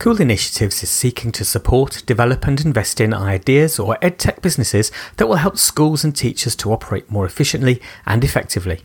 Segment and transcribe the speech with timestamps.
[0.00, 5.26] Cool Initiatives is seeking to support, develop, and invest in ideas or edtech businesses that
[5.26, 8.80] will help schools and teachers to operate more efficiently and effectively.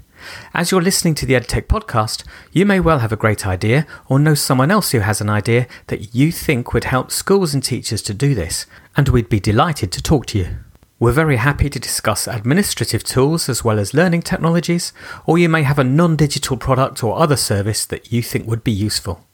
[0.53, 4.19] As you're listening to the EdTech podcast, you may well have a great idea or
[4.19, 8.01] know someone else who has an idea that you think would help schools and teachers
[8.01, 8.65] to do this,
[8.97, 10.57] and we'd be delighted to talk to you.
[10.99, 14.91] We're very happy to discuss administrative tools as well as learning technologies,
[15.25, 18.65] or you may have a non digital product or other service that you think would
[18.65, 19.25] be useful.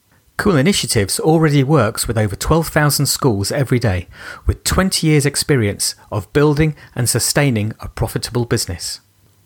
[0.42, 4.08] Cool Initiatives already works with over 12,000 schools every day,
[4.48, 9.02] with 20 years' experience of building and sustaining a profitable business.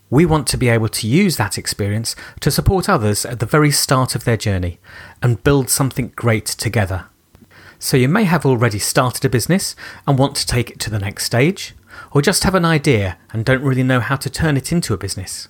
[0.09, 3.71] We want to be able to use that experience to support others at the very
[3.71, 4.79] start of their journey
[5.21, 7.07] and build something great together.
[7.77, 9.75] So, you may have already started a business
[10.07, 11.75] and want to take it to the next stage,
[12.11, 14.97] or just have an idea and don't really know how to turn it into a
[14.97, 15.49] business.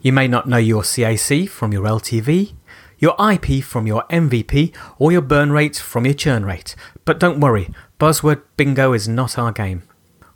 [0.00, 2.54] You may not know your CAC from your LTV,
[3.02, 6.76] your IP from your MVP, or your burn rate from your churn rate.
[7.04, 9.82] But don't worry, buzzword bingo is not our game.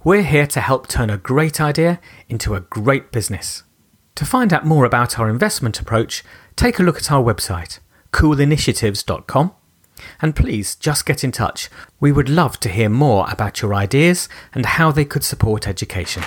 [0.03, 3.63] We're here to help turn a great idea into a great business.
[4.17, 6.25] To find out more about our investment approach,
[6.57, 7.79] take a look at our website,
[8.13, 9.55] coolinitiatives.com,
[10.21, 11.71] and please just get in touch.
[12.01, 16.25] We would love to hear more about your ideas and how they could support education.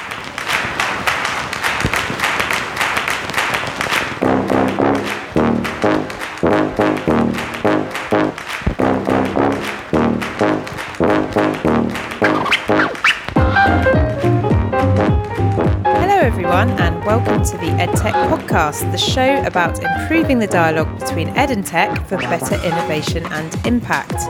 [17.39, 22.05] Welcome to the EdTech Podcast, the show about improving the dialogue between Ed and Tech
[22.05, 24.27] for better innovation and impact.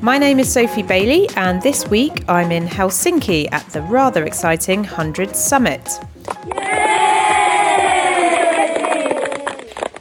[0.00, 4.84] My name is Sophie Bailey, and this week I'm in Helsinki at the rather exciting
[4.84, 5.98] HundrED Summit.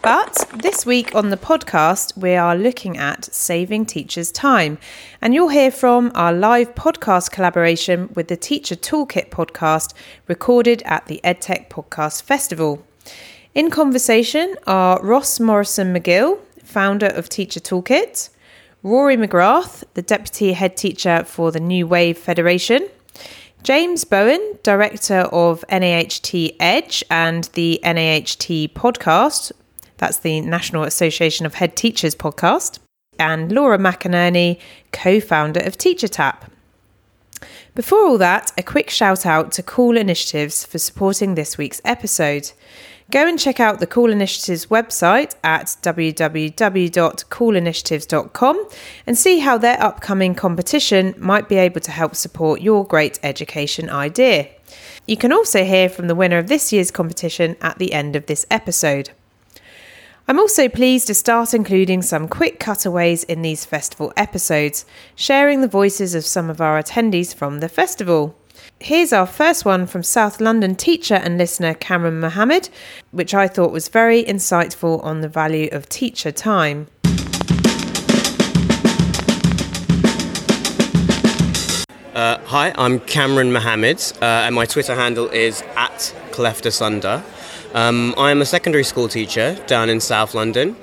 [0.04, 4.80] But this week on the podcast, we are looking at saving teachers time.
[5.22, 9.94] And you'll hear from our live podcast collaboration with the Teacher Toolkit podcast,
[10.28, 12.84] recorded at the EdTech Podcast Festival.
[13.54, 18.30] In conversation are Ross Morrison McGill, founder of Teacher Toolkit,
[18.82, 22.90] Rory McGrath, the deputy head teacher for the New Wave Federation,
[23.62, 29.52] James Bowen, director of NAHT Edge and the NAHT podcast,
[29.98, 32.80] that's the National Association of Head Teachers podcast,
[33.20, 34.60] and Laura McInerney,
[34.92, 36.50] co founder of TeacherTapp.
[37.76, 42.52] Before all that, a quick shout out to Cool Initiatives for supporting this week's episode.
[43.12, 48.68] Go and check out the Cool Initiatives website at www.coolinitiatives.com
[49.06, 53.90] and see how their upcoming competition might be able to help support your great education
[53.90, 54.48] idea.
[55.06, 58.26] You can also hear from the winner of this year's competition at the end of
[58.26, 59.12] this episode.
[60.28, 65.68] I'm also pleased to start including some quick cutaways in these festival episodes, sharing the
[65.68, 68.36] voices of some of our attendees from the festival.
[68.80, 72.70] Here's our first one from South London teacher and listener Cameron Mohammed,
[73.12, 76.88] which I thought was very insightful on the value of teacher time.
[82.16, 87.24] Uh, hi, I'm Cameron Mohammed, uh, and my Twitter handle is at Cleft Asunder.
[87.76, 90.78] Um, I am a secondary school teacher down in South London.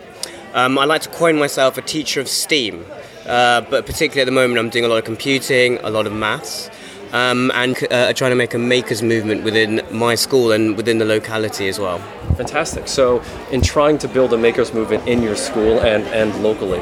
[0.52, 2.84] Um, I like to coin myself a teacher of STEAM,
[3.26, 6.12] uh, but particularly at the moment I'm doing a lot of computing, a lot of
[6.12, 6.68] maths,
[7.14, 11.06] um, and uh, trying to make a makers movement within my school and within the
[11.06, 11.96] locality as well.
[12.36, 12.86] Fantastic.
[12.88, 16.80] So, in trying to build a makers movement in your school and, and locally,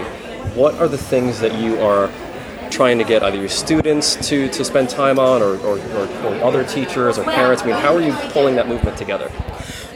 [0.56, 2.10] what are the things that you are
[2.72, 6.34] trying to get either your students to, to spend time on or, or, or, or
[6.42, 7.62] other teachers or parents?
[7.62, 9.31] I mean, how are you pulling that movement together?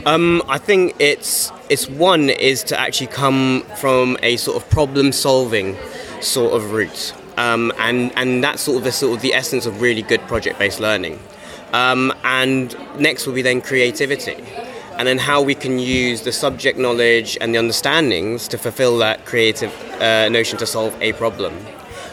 [0.06, 5.12] Um, I think it's it's one is to actually come from a sort of problem
[5.12, 5.76] solving
[6.20, 9.80] sort of route, um, and and that's sort of the sort of the essence of
[9.80, 11.18] really good project based learning.
[11.72, 14.36] Um, and next will be then creativity,
[14.98, 19.24] and then how we can use the subject knowledge and the understandings to fulfill that
[19.24, 19.72] creative
[20.02, 21.56] uh, notion to solve a problem.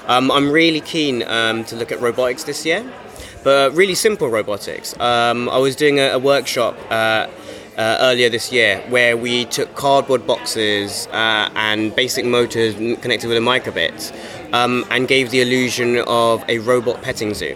[0.07, 2.89] Um, I'm really keen um, to look at robotics this year,
[3.43, 4.97] but really simple robotics.
[4.97, 6.77] Um, I was doing a, a workshop.
[6.89, 7.27] Uh,
[7.77, 13.37] uh, earlier this year, where we took cardboard boxes uh, and basic motors connected with
[13.37, 14.13] a microbit
[14.53, 17.55] um, and gave the illusion of a robot petting zoo.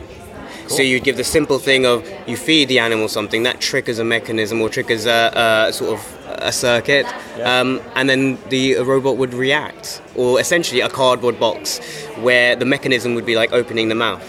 [0.68, 0.78] Cool.
[0.78, 4.04] So you'd give the simple thing of you feed the animal something that triggers a
[4.04, 7.06] mechanism or triggers a, a sort of a circuit,
[7.38, 7.60] yeah.
[7.60, 11.80] um, and then the robot would react, or essentially a cardboard box
[12.22, 14.26] where the mechanism would be like opening the mouth.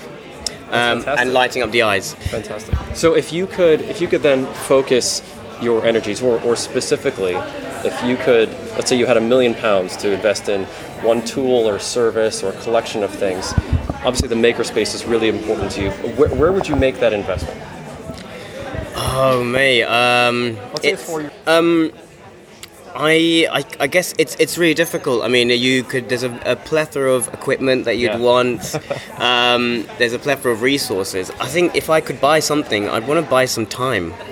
[0.69, 2.15] Um, and lighting up the eyes.
[2.15, 2.75] Fantastic.
[2.97, 5.23] So if you could, if you could then focus
[5.63, 7.35] your energies, or, or specifically,
[7.85, 10.65] if you could, let's say you had a million pounds to invest in
[11.03, 13.53] one tool or service or collection of things.
[14.05, 15.91] Obviously, the makerspace is really important to you.
[15.91, 17.61] Where, where would you make that investment?
[18.99, 19.83] Oh, me.
[19.83, 21.31] Um, Let's say it's for you.
[21.47, 21.93] um,
[22.99, 25.23] I, I, I guess it's it's really difficult.
[25.23, 28.19] I mean, you could there's a, a plethora of equipment that you'd Yeah.
[28.19, 28.75] want.
[29.19, 31.31] um, there's a plethora of resources.
[31.41, 34.15] I think if I could buy something, I'd want to buy some time.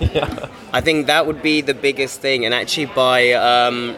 [0.00, 3.96] Yeah, I think that would be the biggest thing, and actually buy, um,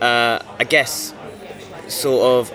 [0.00, 1.14] uh, I guess,
[1.88, 2.52] sort of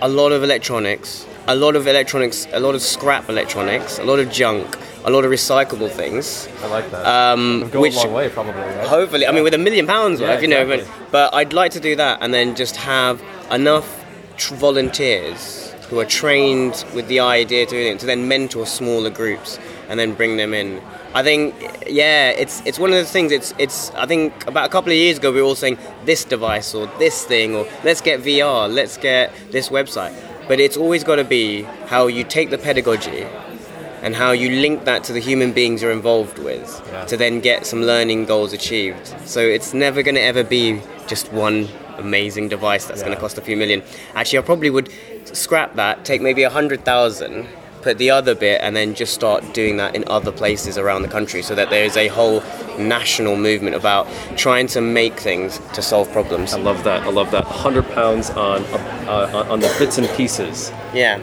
[0.00, 4.18] a lot of electronics, a lot of electronics, a lot of scrap electronics, a lot
[4.18, 6.48] of junk, a lot of recyclable things.
[6.62, 7.04] I like that.
[7.06, 8.86] Um, which a long way, probably, right?
[8.86, 10.62] hopefully, I mean, with a million pounds Yeah, worth, you know.
[10.62, 10.94] exactly.
[11.10, 14.04] But, I'd like to do that, and then just have enough
[14.36, 19.58] tr- volunteers who are trained with the idea to it to then mentor smaller groups
[19.88, 20.80] and then bring them in.
[21.14, 21.54] I think,
[21.86, 23.30] yeah, it's it's one of the things.
[23.32, 23.90] It's it's.
[23.90, 26.86] I think about a couple of years ago we were all saying this device or
[26.98, 30.14] this thing or let's get VR, let's get this website.
[30.52, 33.24] But it's always got to be how you take the pedagogy
[34.02, 37.06] and how you link that to the human beings you're involved with Yeah.
[37.06, 39.14] to then get some learning goals achieved.
[39.24, 43.38] So it's never going to ever be just one amazing device that's going to cost
[43.38, 43.82] a few million.
[44.14, 44.90] Actually, I probably would
[45.32, 47.46] scrap that, take maybe a hundred thousand,
[47.82, 51.08] put the other bit, and then just start doing that in other places around the
[51.08, 52.42] country, so that there is a whole
[52.78, 56.54] national movement about trying to make things to solve problems.
[56.54, 57.02] I love that.
[57.02, 57.44] I love that.
[57.44, 58.64] 100 pounds on,
[59.06, 61.18] uh, on the bits and pieces Yeah.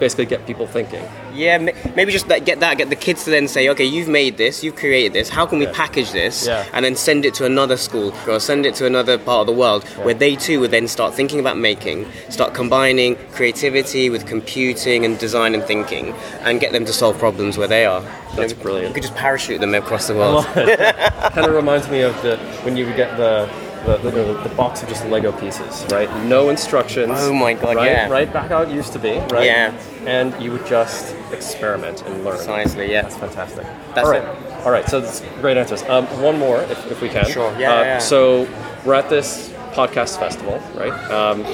[0.00, 1.02] Basically get people thinking.
[1.34, 1.58] Yeah,
[1.96, 4.62] maybe just that, get that, get the kids to then say, okay, you've made this,
[4.64, 5.28] you've created this.
[5.28, 5.72] How can we Yeah.
[5.74, 6.64] package this Yeah.
[6.72, 9.52] and then send it to another school or send it to another part of the
[9.52, 15.04] world where they too would then start thinking about making, start combining creativity with computing
[15.04, 18.00] and design and thinking, and get them to solve problems where they are.
[18.02, 18.88] You That's brilliant.
[18.88, 20.44] We could just parachute them across the world.
[20.54, 23.48] kind of reminds me of the when you would get the
[23.86, 26.08] the, the, the box of just Lego pieces, right?
[26.24, 27.12] No instructions.
[27.14, 28.08] Oh my God, right, yeah.
[28.08, 29.44] Right back how it used to be, right?
[29.44, 29.72] Yeah.
[30.06, 32.36] And you would just experiment and learn.
[32.36, 33.02] Precisely, yeah.
[33.02, 33.64] That's fantastic.
[33.94, 34.22] That's All right.
[34.22, 34.52] it.
[34.66, 34.86] All right.
[34.88, 35.82] So that's great answers.
[35.84, 37.26] Um, one more, if, if we can.
[37.26, 37.98] Sure, yeah, Uh, yeah.
[37.98, 38.48] So
[38.84, 40.92] we're at this podcast festival, right?
[41.10, 41.44] Um,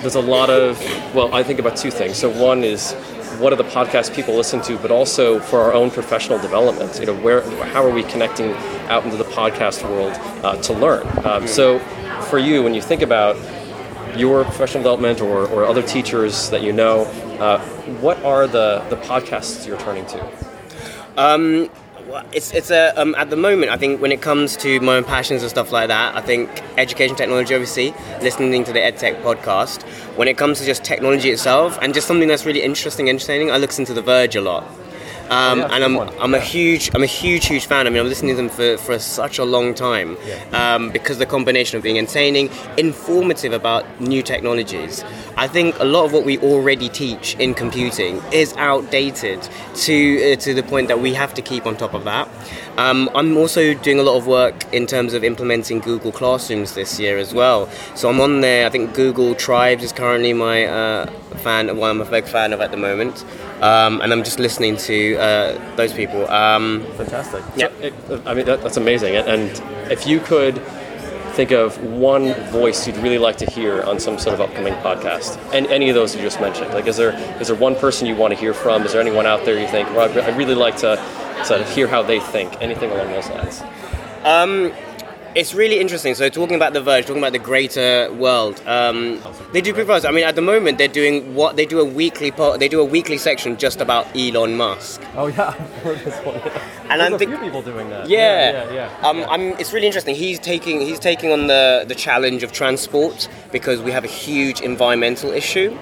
[0.00, 0.78] there's a lot of
[1.14, 2.92] well i think about two things so one is
[3.38, 6.98] what are the podcasts people listen to but also for our own professional development?
[6.98, 8.52] You know where how are we connecting
[8.88, 10.12] out into the podcast world
[10.44, 11.06] uh, to learn?
[11.26, 11.78] Um, so
[12.30, 13.36] for you when you think about
[14.16, 17.02] your professional development or, or other teachers that you know
[17.38, 17.60] uh,
[18.00, 20.30] what are the, the podcasts you're turning to?
[21.16, 21.70] Well,
[22.32, 23.70] It's it's a um, at the moment.
[23.70, 26.50] I think when it comes to my own passions and stuff like that, I think
[26.76, 29.82] education technology, obviously, listening to the EdTech podcast.
[30.16, 33.58] When it comes to just technology itself and just something that's really interesting, entertaining, I
[33.58, 34.64] listen to The Verge a lot.
[35.30, 35.96] Um, yeah, and I'm.
[36.20, 37.86] I'm a huge I'm a huge huge fan.
[37.86, 40.16] I mean, I'm listening to them for, for such a long time
[40.52, 45.04] um, because the combination of being entertaining, informative about new technologies.
[45.36, 49.40] I think a lot of what we already teach in computing is outdated
[49.76, 52.28] to uh, to the point that we have to keep on top of that.
[52.80, 56.98] Um, I'm also doing a lot of work in terms of implementing Google Classrooms this
[56.98, 57.68] year as well.
[57.94, 58.66] So I'm on there.
[58.66, 61.06] I think Google Tribes is currently my uh,
[61.44, 63.22] fan, one I'm a big fan of at the moment.
[63.60, 66.26] Um, and I'm just listening to uh, those people.
[66.30, 67.44] Um, Fantastic.
[67.54, 67.72] Yep.
[68.06, 69.14] So, it- I mean, that, that's amazing.
[69.14, 69.50] And
[69.92, 70.62] if you could
[71.40, 75.38] think of one voice you'd really like to hear on some sort of upcoming podcast,
[75.54, 78.14] and any of those you just mentioned, like, is there is there one person you
[78.14, 78.84] want to hear from?
[78.84, 81.02] Is there anyone out there you think, well, I'd re- I'd really like to
[81.46, 82.60] to hear how they think?
[82.60, 83.62] Anything along those lines?
[84.22, 84.70] Um,
[85.34, 86.14] it's really interesting.
[86.14, 89.20] So talking about the Verge, talking about the greater world, um,
[89.52, 90.04] they do well.
[90.06, 92.80] I mean, at the moment they're doing what they do a weekly po- they do
[92.80, 95.00] a weekly section just about Elon Musk.
[95.14, 96.36] Oh yeah, I've heard this one.
[96.90, 98.08] And There's I a think- few people doing that.
[98.08, 99.08] Yeah, yeah, yeah.
[99.08, 100.14] Um, I'm, it's really interesting.
[100.14, 104.60] He's taking he's taking on the the challenge of transport because we have a huge
[104.60, 105.76] environmental issue.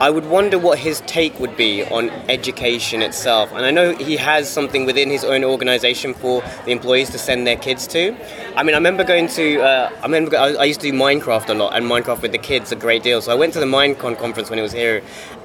[0.00, 3.50] I would wonder what his take would be on education itself.
[3.52, 7.48] And I know he has something within his own organization for the employees to send
[7.48, 8.14] their kids to.
[8.56, 11.54] I mean, I remember going to, uh, I remember I, used to do Minecraft a
[11.54, 13.20] lot and Minecraft with the kids a great deal.
[13.20, 15.02] So I went to the Minecon conference when he was here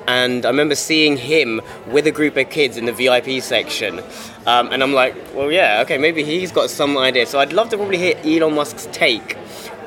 [0.07, 4.01] and I remember seeing him with a group of kids in the VIP section.
[4.45, 7.25] Um, and I'm like, well, yeah, okay, maybe he's got some idea.
[7.25, 9.35] So I'd love to probably hear Elon Musk's take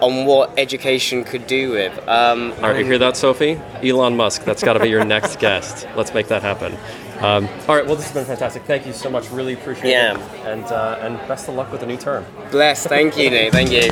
[0.03, 1.97] on what education could do with.
[2.09, 3.61] Um, All right, you hear that, Sophie?
[3.83, 4.45] Elon Musk.
[4.45, 5.87] That's got to be your next guest.
[5.97, 6.77] Let's make that happen.
[7.19, 7.87] Um, all right.
[7.87, 8.65] Well, this has been fantastic.
[8.65, 9.31] Thank you so much.
[9.31, 10.19] Really appreciate Yeah.
[10.19, 10.47] it.
[10.47, 12.27] And uh, and best of luck with the new term.
[12.51, 12.87] bless.
[12.87, 13.53] Thank you, Nate.
[13.53, 13.91] Thank you.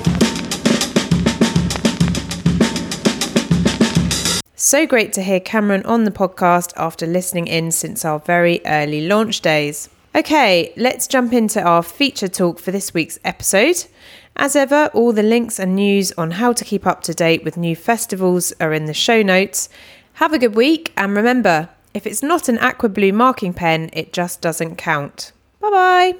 [4.56, 9.06] So great to hear Cameron on the podcast after listening in since our very early
[9.06, 9.88] launch days.
[10.14, 13.84] Okay, let's jump into our feature talk for this week's episode.
[14.36, 17.56] As ever, all the links and news on how to keep up to date with
[17.56, 19.68] new festivals are in the show notes.
[20.14, 24.12] Have a good week, and remember if it's not an aqua blue marking pen, it
[24.12, 25.30] just doesn't count.
[25.60, 26.14] Bye bye.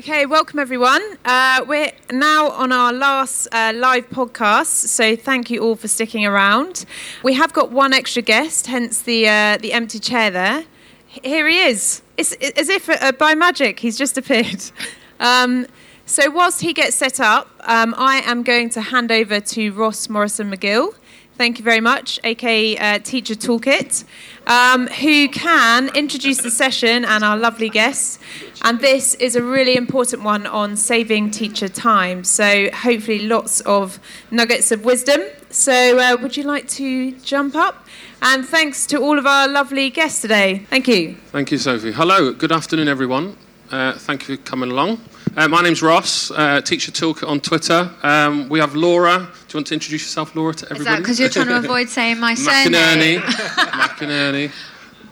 [0.00, 1.00] Okay, welcome everyone.
[1.24, 6.26] Uh, we're now on our last uh, live podcast, so thank you all for sticking
[6.26, 6.84] around.
[7.22, 10.64] We have got one extra guest, hence the uh, the empty chair there.
[11.06, 12.02] Here he is.
[12.16, 14.64] It's as if uh, by magic he's just appeared.
[15.20, 15.68] Um,
[16.12, 20.10] so whilst he gets set up, um, I am going to hand over to Ross
[20.10, 20.94] Morrison McGill.
[21.38, 24.04] Thank you very much, aka uh, Teacher Toolkit,
[24.46, 28.18] um, who can introduce the session and our lovely guests.
[28.60, 32.24] And this is a really important one on saving teacher time.
[32.24, 33.98] So, hopefully, lots of
[34.30, 35.22] nuggets of wisdom.
[35.48, 37.86] So, uh, would you like to jump up?
[38.20, 40.66] And thanks to all of our lovely guests today.
[40.68, 41.14] Thank you.
[41.32, 41.92] Thank you, Sophie.
[41.92, 43.38] Hello, good afternoon, everyone.
[43.72, 45.00] Uh, thank you for coming along.
[45.34, 47.90] Uh, my name's Ross, uh, Teacher Toolkit on Twitter.
[48.02, 49.16] Um, we have Laura.
[49.16, 50.80] Do you want to introduce yourself, Laura, to everybody?
[50.82, 52.72] Is that because you're trying to avoid saying my surname?
[52.74, 53.18] McInerney.
[53.22, 54.52] McInerney.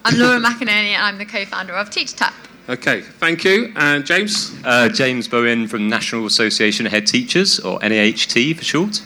[0.05, 2.35] I'm Laura McInerney, and I'm the co-founder of TeachTap.
[2.69, 3.73] Okay, thank you.
[3.77, 4.55] And James?
[4.63, 9.03] Uh, James Bowen from National Association of Head Teachers, or NAHT for short.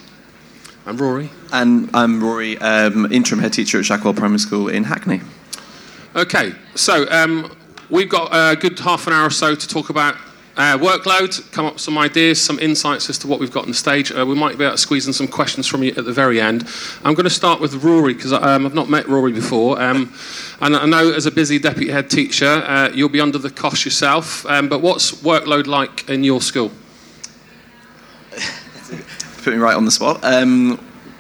[0.85, 1.31] I'm Rory.
[1.53, 5.21] And I'm Rory, um, interim head teacher at Shacklewell Primary School in Hackney.
[6.17, 7.57] Okay, so um,
[7.95, 10.17] we've got a good half an hour or so to talk about
[10.57, 13.69] uh, workload, come up with some ideas, some insights as to what we've got on
[13.69, 14.11] the stage.
[14.11, 16.41] Uh, we might be able to squeeze in some questions from you at the very
[16.41, 16.67] end.
[17.05, 19.81] I'm going to start with Rory because um, I've not met Rory before.
[19.81, 20.13] Um,
[20.61, 23.85] and I know as a busy deputy head teacher, uh, you'll be under the cosh
[23.85, 24.45] yourself.
[24.47, 26.73] Um, but what's workload like in your school?
[29.43, 30.25] Put me right on the spot.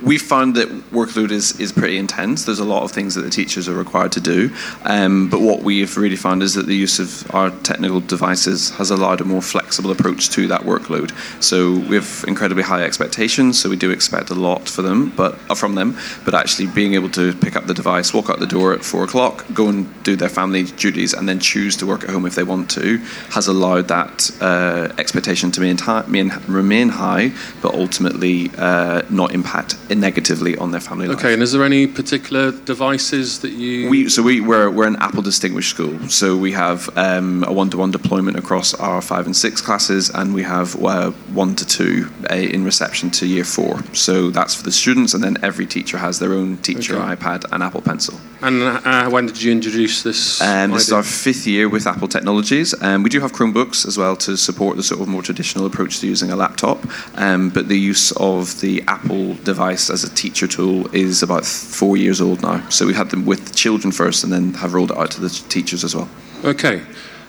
[0.05, 2.45] We found that workload is, is pretty intense.
[2.45, 4.55] There's a lot of things that the teachers are required to do.
[4.85, 8.91] Um, but what we've really found is that the use of our technical devices has
[8.91, 11.13] allowed a more flexible approach to that workload.
[11.43, 13.59] So we have incredibly high expectations.
[13.61, 15.97] So we do expect a lot for them, but uh, from them.
[16.27, 19.05] But actually being able to pick up the device, walk out the door at four
[19.05, 22.35] o'clock, go and do their family duties, and then choose to work at home if
[22.35, 22.99] they want to,
[23.31, 27.33] has allowed that uh, expectation to remain high,
[27.63, 31.19] but ultimately uh, not impact negatively on their family life.
[31.19, 33.89] Okay, and is there any particular devices that you?
[33.89, 37.91] We so we we're, we're an Apple distinguished school, so we have um, a one-to-one
[37.91, 42.35] deployment across our five and six classes, and we have uh, one to two uh,
[42.35, 43.83] in reception to year four.
[43.95, 47.17] So that's for the students, and then every teacher has their own teacher okay.
[47.17, 48.19] iPad and Apple Pencil.
[48.43, 50.41] And uh, when did you introduce this?
[50.41, 52.75] Um, this is our fifth year with Apple Technologies.
[52.83, 56.01] Um, we do have Chromebooks as well to support the sort of more traditional approach
[56.01, 56.79] to using a laptop,
[57.15, 61.97] um, but the use of the Apple device as a teacher tool is about four
[61.97, 62.69] years old now.
[62.69, 65.21] So we had them with the children first and then have rolled it out to
[65.21, 66.09] the teachers as well.
[66.45, 66.83] Okay,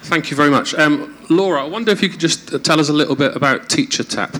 [0.03, 0.73] thank you very much.
[0.75, 3.69] Um, Laura, I wonder if you could just uh, tell us a little bit about
[3.69, 4.37] Teacher Tapp.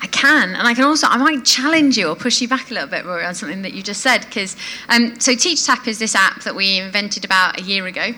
[0.00, 2.74] I can, and I can also, I might challenge you or push you back a
[2.74, 4.20] little bit, Rory, on something that you just said.
[4.20, 4.56] Because,
[4.88, 8.12] um, so Teach Tap is this app that we invented about a year ago.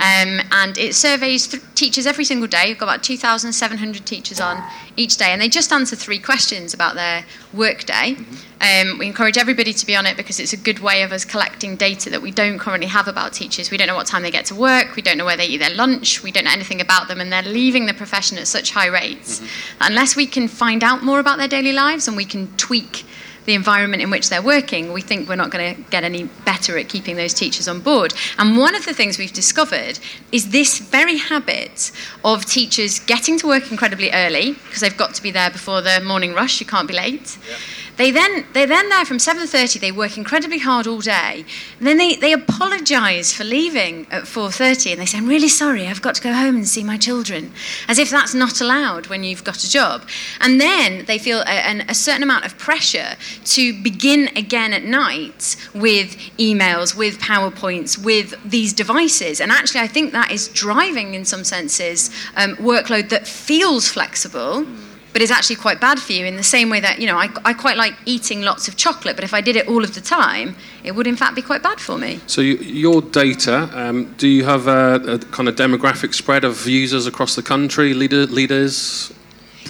[0.00, 2.68] Um, and it surveys th- teachers every single day.
[2.68, 4.64] We've got about 2,700 teachers on
[4.96, 8.14] each day, and they just answer three questions about their workday.
[8.14, 8.92] Mm-hmm.
[8.92, 11.26] Um, we encourage everybody to be on it because it's a good way of us
[11.26, 13.70] collecting data that we don't currently have about teachers.
[13.70, 15.58] We don't know what time they get to work, we don't know where they eat
[15.58, 18.70] their lunch, we don't know anything about them, and they're leaving the profession at such
[18.70, 19.40] high rates.
[19.40, 19.76] Mm-hmm.
[19.82, 23.04] Unless we can find out more about their daily lives and we can tweak
[23.50, 26.78] the environment in which they're working, we think we're not going to get any better
[26.78, 28.14] at keeping those teachers on board.
[28.38, 29.98] And one of the things we've discovered
[30.30, 31.90] is this very habit
[32.24, 36.00] of teachers getting to work incredibly early because they've got to be there before the
[36.00, 37.38] morning rush, you can't be late.
[37.48, 37.56] Yeah
[38.00, 41.44] they then, they're then there from 7.30, they work incredibly hard all day,
[41.78, 45.86] and then they, they apologise for leaving at 4.30, and they say, I'm really sorry,
[45.86, 47.52] I've got to go home and see my children,
[47.88, 50.08] as if that's not allowed when you've got a job.
[50.40, 55.56] And then they feel a, a certain amount of pressure to begin again at night
[55.74, 59.42] with emails, with PowerPoints, with these devices.
[59.42, 64.64] And actually, I think that is driving, in some senses, um, workload that feels flexible
[65.12, 67.28] but is actually quite bad for you in the same way that, you know, I,
[67.44, 70.00] I quite like eating lots of chocolate, but if I did it all of the
[70.00, 72.20] time, it would in fact be quite bad for me.
[72.26, 76.66] So, you, your data, um, do you have a, a, kind of demographic spread of
[76.66, 79.12] users across the country, leader, leaders?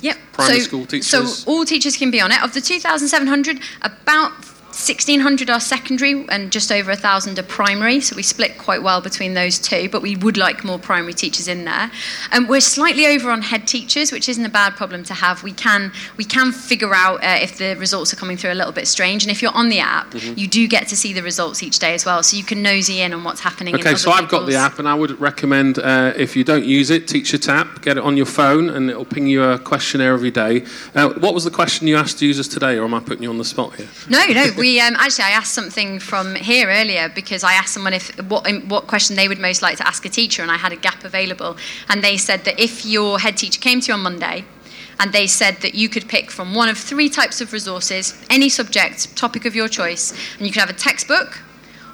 [0.03, 0.17] Yep.
[0.33, 1.39] Primary so, school teachers?
[1.39, 2.43] So, all teachers can be on it.
[2.43, 4.33] Of the 2,700, about
[4.81, 9.35] 1600 are secondary and just over 1000 are primary so we split quite well between
[9.35, 11.91] those two but we would like more primary teachers in there.
[12.33, 15.43] And we're slightly over on head teachers which isn't a bad problem to have.
[15.43, 18.73] We can we can figure out uh, if the results are coming through a little
[18.73, 20.39] bit strange and if you're on the app mm-hmm.
[20.39, 23.01] you do get to see the results each day as well so you can nosy
[23.01, 26.13] in on what's happening okay so i've got the app and i would recommend uh,
[26.17, 29.27] if you don't use it Teacher Tapp get it on your phone and it'll ping
[29.27, 30.65] you a questionnaire every day.
[30.95, 33.39] Uh, what was the question you asked users today or am i putting you on
[33.39, 33.89] the spot here?
[34.09, 37.95] No no we um, actually I asked something from here earlier because I asked someone
[37.95, 40.73] if what what question they would most like to ask a teacher, and I had
[40.73, 41.57] a gap available,
[41.89, 44.45] and they said that if your head teacher came to you on Monday.
[45.03, 48.51] And they said that you could pick from one of three types of resources, any
[48.51, 51.39] subject, topic of your choice, and you could have a textbook,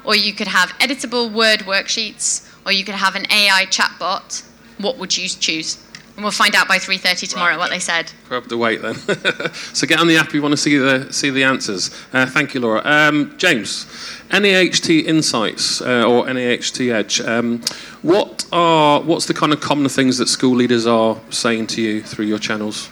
[0.03, 4.43] or you could have editable Word worksheets, or you could have an AI chatbot.
[4.77, 5.77] What would you choose?
[6.17, 7.59] And we'll find out by 3.30 tomorrow right.
[7.59, 8.11] what they said.
[8.27, 8.95] Grab the weight then.
[9.53, 11.91] so get on the app if you want to see the, see the answers.
[12.11, 12.81] Uh, thank you, Laura.
[12.83, 13.85] Um, James,
[14.31, 17.61] NAHT Insights uh, or NAHT Edge, um,
[18.01, 22.01] what are, what's the kind of common things that school leaders are saying to you
[22.01, 22.89] through your channels?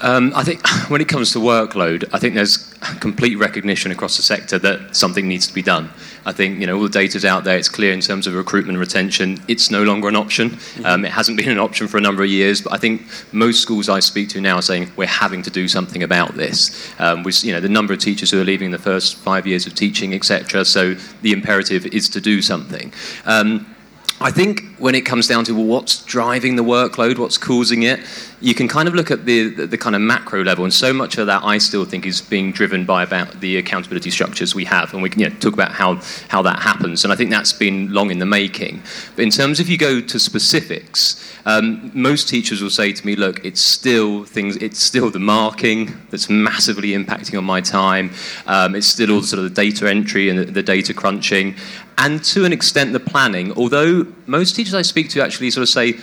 [0.00, 2.56] Um, I think when it comes to workload, I think there's
[3.00, 5.90] complete recognition across the sector that something needs to be done.
[6.26, 7.56] I think you know all the data's out there.
[7.56, 9.42] It's clear in terms of recruitment and retention.
[9.48, 10.50] It's no longer an option.
[10.50, 10.86] Mm-hmm.
[10.86, 12.62] Um, it hasn't been an option for a number of years.
[12.62, 15.68] But I think most schools I speak to now are saying we're having to do
[15.68, 16.92] something about this.
[16.98, 19.66] Um, with you know the number of teachers who are leaving the first five years
[19.66, 20.64] of teaching, etc.
[20.64, 22.92] So the imperative is to do something.
[23.26, 23.74] Um,
[24.20, 28.00] I think when it comes down to well, what's driving the workload, what's causing it,
[28.44, 30.92] you can kind of look at the, the, the, kind of macro level, and so
[30.92, 34.66] much of that I still think is being driven by about the accountability structures we
[34.66, 35.94] have, and we can you know, talk about how,
[36.28, 38.82] how that happens, and I think that's been long in the making.
[39.16, 43.06] But in terms of if you go to specifics, um, most teachers will say to
[43.06, 48.10] me, look, it's still things, it's still the marking that's massively impacting on my time,
[48.46, 51.54] um, it's still all the sort of the data entry and the, the data crunching,
[51.96, 55.70] and to an extent the planning, although most teachers I speak to actually sort of
[55.70, 55.94] say,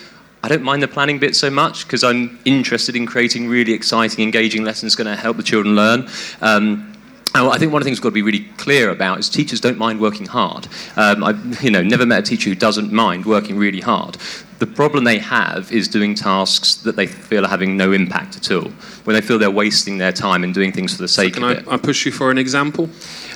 [0.43, 4.23] I don't mind the planning bit so much because I'm interested in creating really exciting,
[4.23, 6.07] engaging lessons going to help the children learn.
[6.41, 6.87] Um,
[7.33, 9.61] I think one of the things we've got to be really clear about is teachers
[9.61, 10.67] don't mind working hard.
[10.97, 14.17] Um, I've you know, never met a teacher who doesn't mind working really hard.
[14.59, 18.51] The problem they have is doing tasks that they feel are having no impact at
[18.51, 18.69] all,
[19.05, 21.49] when they feel they're wasting their time and doing things for the sake so of
[21.49, 21.63] I, it.
[21.63, 22.89] Can I push you for an example?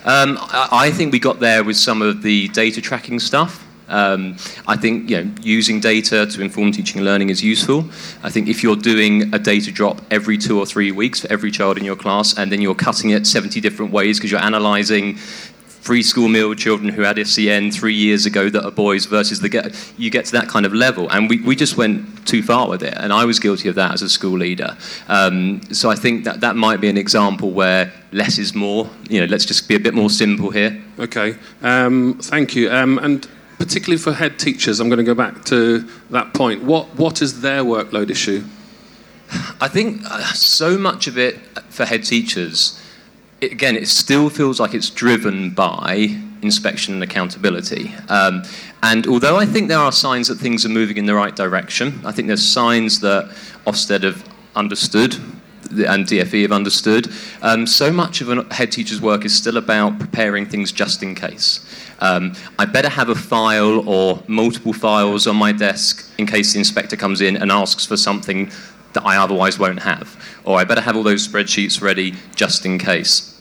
[0.04, 3.65] Um, I, I think we got there with some of the data tracking stuff.
[3.88, 4.38] Um,
[4.68, 7.86] I think you know, using data to inform teaching and learning is useful.
[8.24, 11.52] I think if you're doing a data drop every two or three weeks for every
[11.52, 15.18] child in your class, and then you're cutting it 70 different ways because you're analysing
[15.86, 19.48] free school meal children who had SEN three years ago that are boys versus the
[19.48, 21.08] get, you get to that kind of level.
[21.12, 22.96] And we, we just went too far with it.
[22.98, 24.76] And I was guilty of that as a school leader.
[25.08, 28.90] Um, so I think that that might be an example where less is more.
[29.10, 30.84] You know, let's just be a bit more simple here.
[30.98, 31.36] Okay.
[31.62, 32.72] Um, thank you.
[32.72, 36.64] Um, and particularly for head teachers, I'm going to go back to that point.
[36.64, 38.44] What, what is their workload issue?
[39.60, 41.40] I think uh, so much of it
[41.70, 42.82] for head teachers,
[43.42, 47.94] it, again, it still feels like it's driven by inspection and accountability.
[48.10, 48.44] Um,
[48.84, 52.02] and although I think there are signs that things are moving in the right direction,
[52.06, 53.26] I think there's signs that
[53.66, 54.24] Ofsted have
[54.56, 55.18] understood
[55.72, 57.10] and DFE have understood.
[57.42, 61.16] Um, so much of a head teacher's work is still about preparing things just in
[61.16, 61.66] case.
[62.00, 66.60] Um, I better have a file or multiple files on my desk in case the
[66.60, 68.52] inspector comes in and asks for something
[68.94, 70.16] that I otherwise won't have.
[70.44, 73.35] Or I better have all those spreadsheets ready just in case.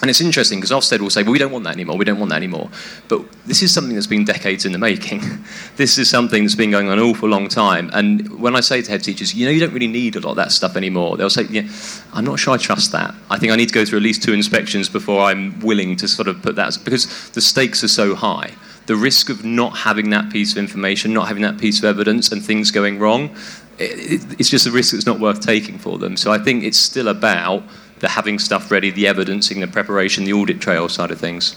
[0.00, 2.18] And it's interesting because Ofsted will say, well, we don't want that anymore, we don't
[2.18, 2.70] want that anymore.
[3.08, 5.20] But this is something that's been decades in the making.
[5.76, 7.90] this is something that's been going on an awful long time.
[7.92, 10.30] And when I say to head teachers, you know, you don't really need a lot
[10.30, 11.68] of that stuff anymore, they'll say, yeah,
[12.14, 13.14] I'm not sure I trust that.
[13.28, 16.08] I think I need to go through at least two inspections before I'm willing to
[16.08, 18.52] sort of put that, because the stakes are so high.
[18.86, 22.32] The risk of not having that piece of information, not having that piece of evidence,
[22.32, 23.36] and things going wrong,
[23.78, 26.16] it's just a risk that's not worth taking for them.
[26.16, 27.62] So I think it's still about
[28.00, 31.56] the having stuff ready, the evidencing, the preparation, the audit trail side of things.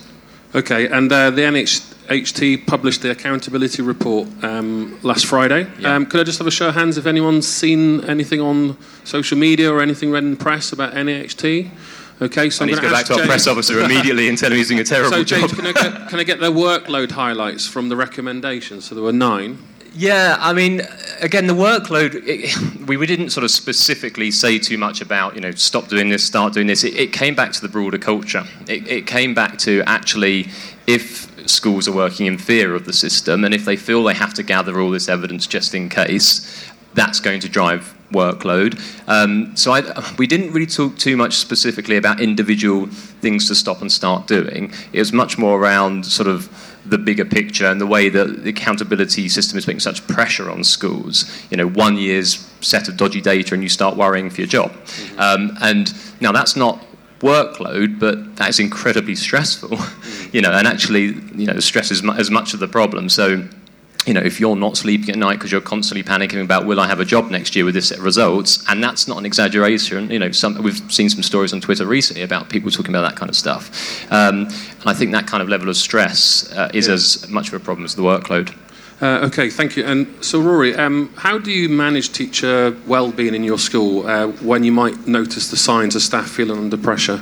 [0.56, 5.68] Okay, and uh, the NAHT published the accountability report um, last Friday.
[5.80, 5.96] Yeah.
[5.96, 9.38] Um, could I just have a show of hands if anyone's seen anything on social
[9.38, 11.72] media or anything read in the press about NAHT?
[12.22, 14.58] Okay, so I need to go back to our press officer immediately and tell him
[14.58, 15.60] he's doing a terrible so, James, job.
[15.60, 18.86] Can I, get, can I get their workload highlights from the recommendations?
[18.86, 19.58] So there were nine.
[19.96, 20.82] Yeah, I mean,
[21.22, 25.42] again, the workload, it, we, we didn't sort of specifically say too much about, you
[25.42, 26.84] know, stop doing this, start doing this.
[26.84, 28.44] It, it came back to the broader culture.
[28.68, 30.48] It, it came back to actually
[30.88, 34.34] if schools are working in fear of the system and if they feel they have
[34.34, 38.80] to gather all this evidence just in case, that's going to drive workload.
[39.08, 43.82] Um, so I, we didn't really talk too much specifically about individual things to stop
[43.82, 44.72] and start doing.
[44.92, 48.50] It was much more around sort of the bigger picture and the way that the
[48.50, 51.26] accountability system is putting such pressure on schools.
[51.50, 54.72] You know, one year's set of dodgy data and you start worrying for your job.
[55.18, 56.86] Um, and now that's not
[57.20, 59.78] workload, but that is incredibly stressful.
[60.32, 63.08] you know, and actually, you know, stress is mu- as much of the problem.
[63.10, 63.48] So
[64.06, 66.88] you know, if you're not sleeping at night because you're constantly panicking about will I
[66.88, 70.12] have a job next year with this set of results, and that's not an exaggeration.
[70.12, 73.18] You know, some, we've seen some stories on Twitter recently about people talking about that
[73.18, 76.88] kind of stuff, um, and I think that kind of level of stress uh, is
[76.88, 76.94] yeah.
[76.94, 78.54] as much of a problem as the workload.
[79.02, 79.84] Uh, okay, thank you.
[79.86, 84.64] And so, Rory, um, how do you manage teacher well-being in your school uh, when
[84.64, 87.22] you might notice the signs of staff feeling under pressure?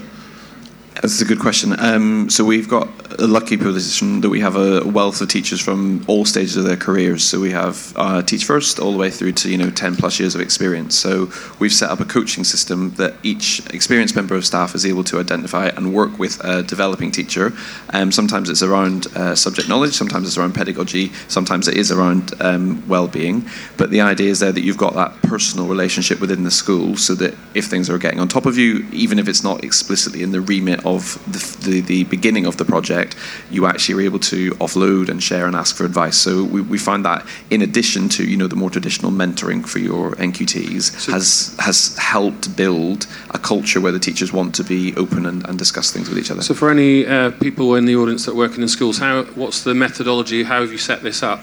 [0.96, 1.74] That's a good question.
[1.80, 2.88] Um, so we've got
[3.20, 6.78] a lucky position that we have a wealth of teachers from all stages of their
[6.78, 7.24] careers.
[7.24, 10.20] So we have uh, Teach First all the way through to you know 10 plus
[10.20, 10.96] years of experience.
[10.96, 15.04] So we've set up a coaching system that each experienced member of staff is able
[15.06, 17.54] to identify and work with a developing teacher.
[17.92, 22.34] Um, sometimes it's around uh, subject knowledge, sometimes it's around pedagogy, sometimes it is around
[22.42, 23.48] um, well-being.
[23.78, 27.16] But the idea is there that you've got that personal relationship within the school, so
[27.16, 30.32] that if things are getting on top of you, even if it's not explicitly in
[30.32, 33.01] the remit of the, the, the, beginning of the project,
[33.50, 36.18] you actually are able to offload and share and ask for advice.
[36.18, 39.80] So we, we find that in addition to you know the more traditional mentoring for
[39.80, 44.96] your NQTs so has has helped build a culture where the teachers want to be
[44.96, 46.42] open and, and discuss things with each other.
[46.42, 49.74] So for any uh, people in the audience that work in schools, how what's the
[49.74, 50.44] methodology?
[50.44, 51.42] How have you set this up?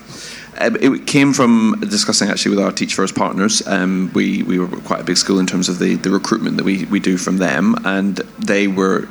[0.61, 3.67] Um, it came from discussing actually with our Teach First partners.
[3.67, 6.65] Um, we, we were quite a big school in terms of the, the recruitment that
[6.65, 9.09] we, we do from them, and they were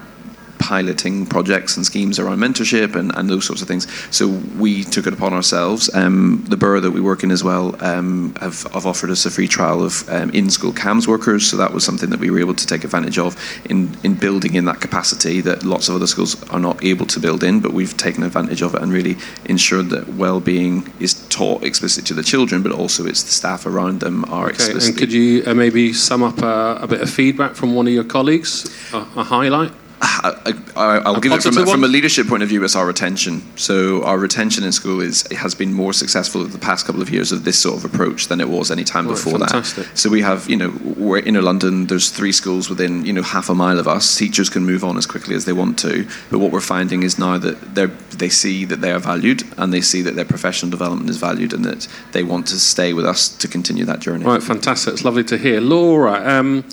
[0.59, 3.87] piloting projects and schemes around mentorship and, and those sorts of things.
[4.15, 5.93] So we took it upon ourselves.
[5.93, 9.31] Um, the borough that we work in as well um, have, have, offered us a
[9.31, 11.49] free trial of um, in-school CAMHS workers.
[11.49, 13.35] So that was something that we were able to take advantage of
[13.69, 17.19] in, in building in that capacity that lots of other schools are not able to
[17.19, 21.63] build in, but we've taken advantage of it and really ensured that well-being is taught
[21.63, 24.89] explicitly to the children, but also it's the staff around them are okay, explicitly.
[24.89, 27.93] And could you uh, maybe sum up a, a, bit of feedback from one of
[27.93, 29.71] your colleagues, a, a highlight?
[29.99, 32.63] I, will give it from, from a leadership point of view.
[32.63, 33.41] It's our retention.
[33.57, 37.09] So our retention in school is has been more successful over the past couple of
[37.09, 39.85] years of this sort of approach than it was any time before fantastic.
[39.85, 39.97] that.
[39.97, 41.87] So we have, you know, we're inner London.
[41.87, 44.17] There's three schools within, you know, half a mile of us.
[44.17, 46.07] Teachers can move on as quickly as they want to.
[46.29, 49.73] But what we're finding is now that they they see that they are valued and
[49.73, 53.05] they see that their professional development is valued and that they want to stay with
[53.05, 54.25] us to continue that journey.
[54.25, 54.93] Right, fantastic.
[54.93, 56.37] It's lovely to hear, Laura.
[56.37, 56.65] Um,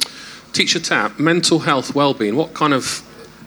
[0.52, 2.36] Teacher Tapp, mental health, well-being.
[2.36, 3.02] What kind of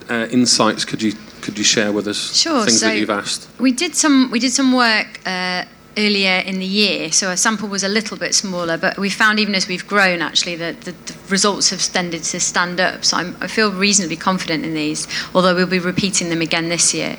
[0.10, 2.36] uh, insights could you could you share with us?
[2.36, 2.64] Sure.
[2.64, 3.48] Things so that you've asked.
[3.60, 5.20] We did some we did some work.
[5.26, 5.66] Uh,
[5.98, 9.40] earlier in the year, so our sample was a little bit smaller, but we found
[9.40, 13.04] even as we've grown, actually, that the, the results have tended to stand up.
[13.04, 16.94] So I'm, I feel reasonably confident in these, although we'll be repeating them again this
[16.94, 17.18] year.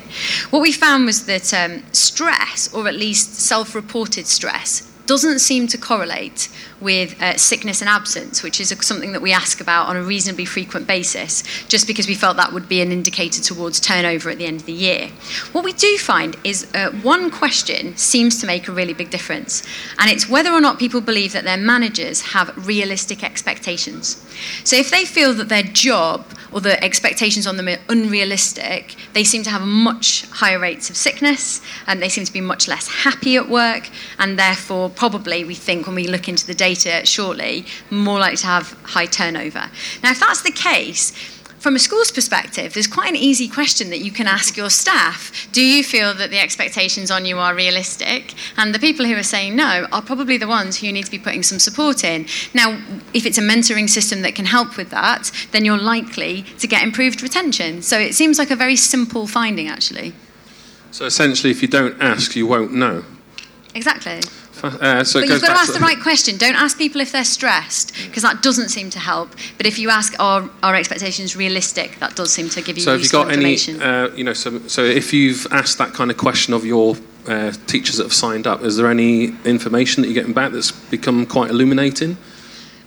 [0.49, 5.65] What we found was that um, stress, or at least self reported stress, doesn't seem
[5.65, 9.97] to correlate with uh, sickness and absence, which is something that we ask about on
[9.97, 14.29] a reasonably frequent basis, just because we felt that would be an indicator towards turnover
[14.29, 15.09] at the end of the year.
[15.51, 19.63] What we do find is uh, one question seems to make a really big difference,
[19.97, 24.23] and it's whether or not people believe that their managers have realistic expectations.
[24.63, 29.23] So if they feel that their job or the expectations on them are unrealistic, they
[29.23, 32.87] seem to have much higher rates of sickness, and they seem to be much less
[32.87, 37.65] happy at work, and therefore, probably, we think when we look into the data shortly,
[37.89, 39.69] more likely to have high turnover.
[40.03, 43.99] Now, if that's the case, from a school's perspective, there's quite an easy question that
[43.99, 45.47] you can ask your staff.
[45.51, 48.33] Do you feel that the expectations on you are realistic?
[48.57, 51.11] And the people who are saying no are probably the ones who you need to
[51.11, 52.27] be putting some support in.
[52.53, 52.81] Now,
[53.13, 56.81] if it's a mentoring system that can help with that, then you're likely to get
[56.81, 57.81] improved retention.
[57.81, 60.13] So it seems like a very simple finding, actually.
[60.91, 63.03] So essentially, if you don't ask, you won't know.
[63.75, 64.21] Exactly.
[64.63, 66.37] Uh, so but you've got to ask the right question.
[66.37, 69.29] Don't ask people if they're stressed, because that doesn't seem to help.
[69.57, 71.99] But if you ask, are our expectations realistic?
[71.99, 74.59] That does seem to give you so have you got any, uh, you know, so,
[74.67, 76.95] so if you've asked that kind of question of your
[77.27, 80.71] uh, teachers that have signed up, is there any information that you're getting back that's
[80.71, 82.17] become quite illuminating?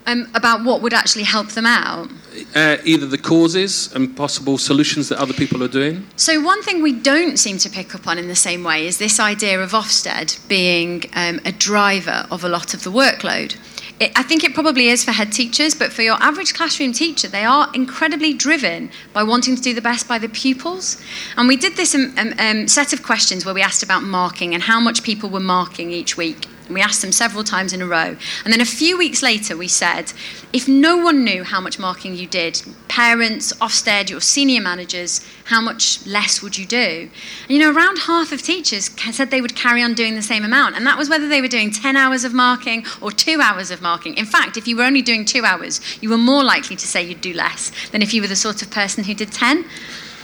[0.05, 2.11] Um, about what would actually help them out?
[2.57, 6.05] Uh, either the causes and possible solutions that other people are doing.
[6.17, 8.99] So, one thing we don't seem to pick up on in the same way is
[8.99, 13.57] this idea of Ofsted being um, a driver of a lot of the workload.
[14.01, 17.29] It, I think it probably is for head teachers, but for your average classroom teacher,
[17.29, 21.01] they are incredibly driven by wanting to do the best by the pupils.
[21.37, 24.55] And we did this um, um, um set of questions where we asked about marking
[24.55, 27.87] and how much people were marking each week We asked them several times in a
[27.87, 28.17] row.
[28.45, 30.13] And then a few weeks later, we said,
[30.53, 35.61] if no one knew how much marking you did, parents, Ofsted, your senior managers, how
[35.61, 37.11] much less would you do?
[37.43, 40.45] And you know, around half of teachers said they would carry on doing the same
[40.45, 40.77] amount.
[40.77, 43.81] And that was whether they were doing 10 hours of marking or two hours of
[43.83, 44.15] marking.
[44.17, 47.03] In fact, if you were only doing two hours, you were more likely to say
[47.03, 49.65] you'd do less than if you were the sort of person who did 10.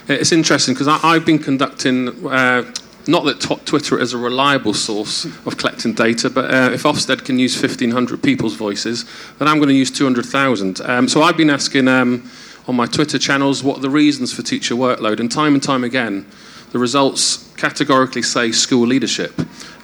[0.08, 2.26] It's interesting because I've been conducting.
[2.26, 2.72] Uh,
[3.08, 7.24] not that t- Twitter is a reliable source of collecting data, but uh, if Ofsted
[7.24, 9.06] can use 1,500 people's voices,
[9.38, 10.80] then I'm going to use 200,000.
[10.82, 12.30] Um, so I've been asking um,
[12.68, 15.84] on my Twitter channels what are the reasons for teacher workload, and time and time
[15.84, 16.26] again,
[16.72, 19.32] the results categorically say school leadership.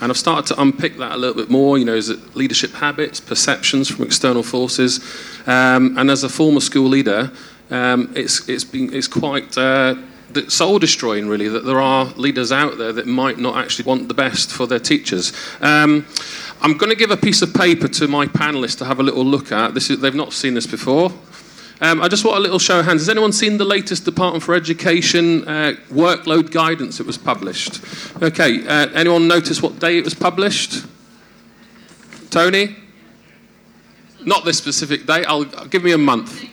[0.03, 1.79] And I've started to unpick that a little bit more.
[1.79, 5.01] You know, is it leadership habits, perceptions from external forces?
[5.47, 7.33] Um, and as a former school leader,
[7.71, 9.95] um, it's, it's, been, it's quite uh,
[10.49, 14.14] soul destroying, really, that there are leaders out there that might not actually want the
[14.14, 15.33] best for their teachers.
[15.61, 16.07] Um,
[16.61, 19.25] I'm going to give a piece of paper to my panelists to have a little
[19.25, 19.75] look at.
[19.75, 21.12] This is, they've not seen this before.
[21.81, 23.03] Um, I just want a little show of hands.
[23.03, 27.81] Has anyone seen the latest Department for Education uh, workload guidance that was published?
[28.23, 30.87] Okay, uh, anyone notice what day it was published?
[32.31, 32.77] Tony?
[34.25, 35.25] Not this specific day.
[35.25, 36.49] I'll, I'll give me a month.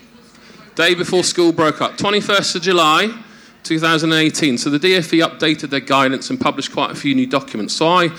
[0.76, 1.98] Day before school broke up.
[1.98, 3.24] 21st of July.
[3.64, 4.58] 2018.
[4.58, 7.74] So the DFE updated their guidance and published quite a few new documents.
[7.74, 8.10] So I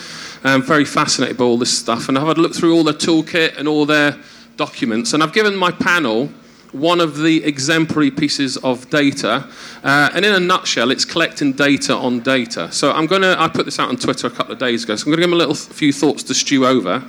[0.45, 2.95] am very fascinated by all this stuff, and I've had a look through all their
[2.95, 4.19] toolkit and all their
[4.57, 6.31] documents, and I've given my panel
[6.73, 9.47] one of the exemplary pieces of data.
[9.85, 12.73] Uh, and in a nutshell, it's collecting data on data.
[12.73, 14.97] So I'm going to, I put this out on Twitter a couple of days ago,
[14.97, 17.05] so I'm going to give them a little few thoughts to stew over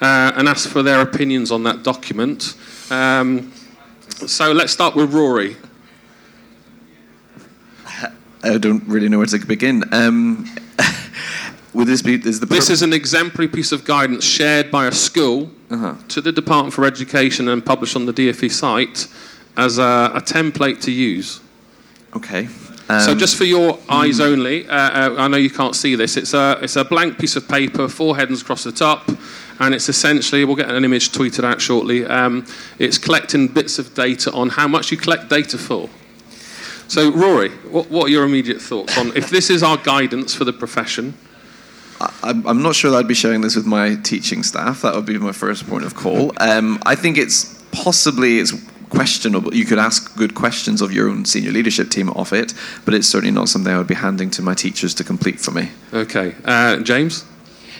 [0.00, 2.56] uh, and ask for their opinions on that document.
[2.90, 3.52] Um,
[4.08, 5.56] so let's start with Rory.
[8.44, 9.84] I don't really know where to begin.
[9.92, 10.46] Um,
[11.74, 12.14] would this be?
[12.14, 15.94] Is the this is an exemplary piece of guidance shared by a school uh-huh.
[16.08, 19.08] to the Department for Education and published on the DFE site
[19.56, 21.40] as a, a template to use.
[22.14, 22.48] Okay.
[22.88, 24.26] Um, so just for your eyes mm.
[24.26, 26.18] only, uh, uh, I know you can't see this.
[26.18, 29.08] It's a it's a blank piece of paper, four headings across the top,
[29.58, 32.04] and it's essentially we'll get an image tweeted out shortly.
[32.04, 32.46] Um,
[32.78, 35.88] it's collecting bits of data on how much you collect data for.
[36.88, 40.44] So, Rory, what, what are your immediate thoughts on if this is our guidance for
[40.44, 41.14] the profession?
[42.22, 44.82] I'm not sure that I'd be sharing this with my teaching staff.
[44.82, 46.32] That would be my first point of call.
[46.38, 48.52] Um, I think it's possibly it's
[48.90, 49.54] questionable.
[49.54, 53.06] You could ask good questions of your own senior leadership team off it, but it's
[53.06, 55.70] certainly not something I would be handing to my teachers to complete for me.
[55.92, 57.24] Okay, uh, James,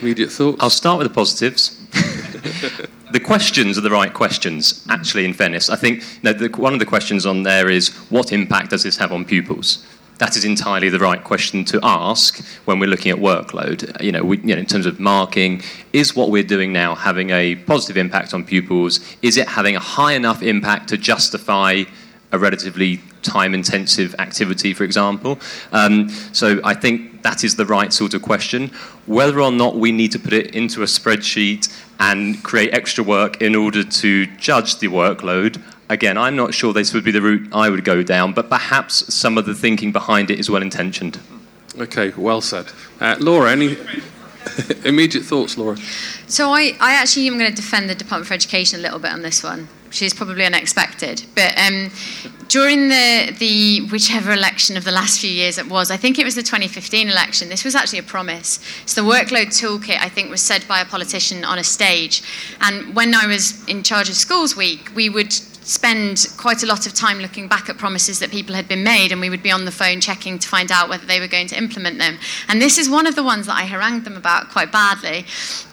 [0.00, 0.58] immediate thoughts.
[0.60, 1.80] I'll start with the positives.
[3.14, 5.70] the questions are the right questions, actually, in fairness.
[5.70, 8.83] I think you know, the, one of the questions on there is what impact does
[8.83, 9.87] this have on pupils?
[10.18, 14.03] That is entirely the right question to ask when we're looking at workload.
[14.03, 17.31] You know, we, you know, in terms of marking, is what we're doing now having
[17.31, 18.98] a positive impact on pupils?
[19.22, 21.85] Is it having a high enough impact to justify
[22.33, 25.40] a relatively time intensive activity, for example.
[25.72, 28.68] Um, so I think that is the right sort of question.
[29.06, 33.40] Whether or not we need to put it into a spreadsheet and create extra work
[33.40, 37.48] in order to judge the workload, again, I'm not sure this would be the route
[37.52, 41.18] I would go down, but perhaps some of the thinking behind it is well intentioned.
[41.78, 42.66] Okay, well said.
[43.00, 43.76] Uh, Laura, any
[44.84, 45.76] immediate thoughts, Laura?
[46.26, 49.12] So I, I actually am going to defend the Department for Education a little bit
[49.12, 51.24] on this one which is probably unexpected.
[51.37, 51.88] But um,
[52.48, 56.24] during the, the whichever election of the last few years it was, I think it
[56.24, 58.59] was the 2015 election, this was actually a promise.
[58.87, 62.24] So the workload toolkit, I think, was said by a politician on a stage.
[62.61, 65.33] And when I was in charge of Schools Week, we would
[65.64, 69.12] spend quite a lot of time looking back at promises that people had been made,
[69.12, 71.46] and we would be on the phone checking to find out whether they were going
[71.48, 72.18] to implement them.
[72.48, 75.24] And this is one of the ones that I harangued them about quite badly.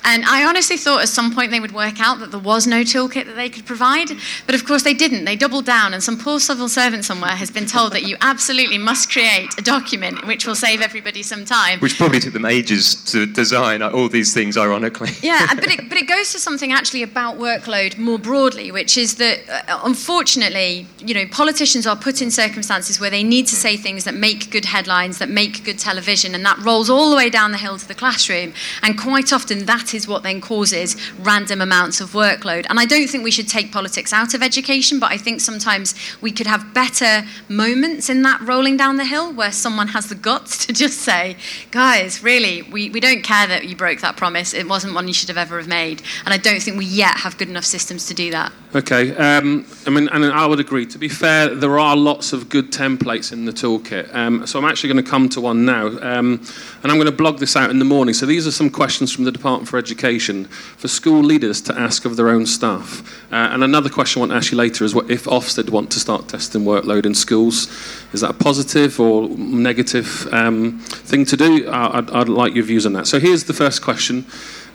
[0.04, 2.82] And I honestly thought at some point they would work out that there was no
[2.82, 4.10] toolkit that they could provide,
[4.46, 5.26] but of course they didn't.
[5.26, 8.78] They doubled down, and some poor civil servant somewhere has been told that you absolutely
[8.78, 11.80] must create a document which will save everybody some time.
[11.80, 15.10] Which probably took them ages to design all these things, ironically.
[15.22, 19.16] Yeah, but it, but it goes to something actually about workload more broadly, which is
[19.16, 23.78] that uh, unfortunately, you know, politicians are put in circumstances where they need to say
[23.78, 27.30] things that make good headlines, that make good television, and that rolls all the way
[27.30, 28.54] down the hill to the classroom.
[28.82, 32.66] And quite often, that is what then causes random amounts of workload.
[32.70, 35.96] And I don't think we should take politics out of education, but I think sometimes
[36.22, 40.16] we could have better moments in that rolling down the hill where someone has the
[40.16, 41.36] guts to just say,
[41.72, 44.54] guys, really, we, we don't care that you broke that promise.
[44.54, 46.02] It wasn't one you should have ever have made.
[46.26, 48.52] And I don't think we yet have good enough systems to do that.
[48.76, 49.16] Okay.
[49.16, 50.86] Um, I mean, and I would agree.
[50.86, 54.14] To be fair, there are lots of good templates in the toolkit.
[54.14, 56.46] Um, so I'm actually going to come to one now, um,
[56.84, 58.14] and I'm going to blog this out in the morning.
[58.14, 62.06] So these are some questions from the Department for Education for school leaders to ask
[62.06, 63.02] of their own staff.
[63.32, 65.92] Uh, and another question I want to ask you later is what if Ofsted want
[65.92, 67.68] to start testing workload in schools?
[68.14, 71.70] Is that a positive or negative um, thing to do?
[71.70, 73.08] I'd, I'd like your views on that.
[73.08, 74.26] So here's the first question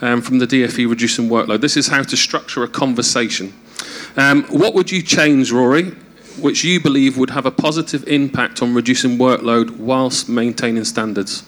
[0.01, 1.61] um, from the DFE reducing workload.
[1.61, 3.53] This is how to structure a conversation.
[4.17, 5.91] Um, what would you change, Rory,
[6.41, 11.43] which you believe would have a positive impact on reducing workload whilst maintaining standards?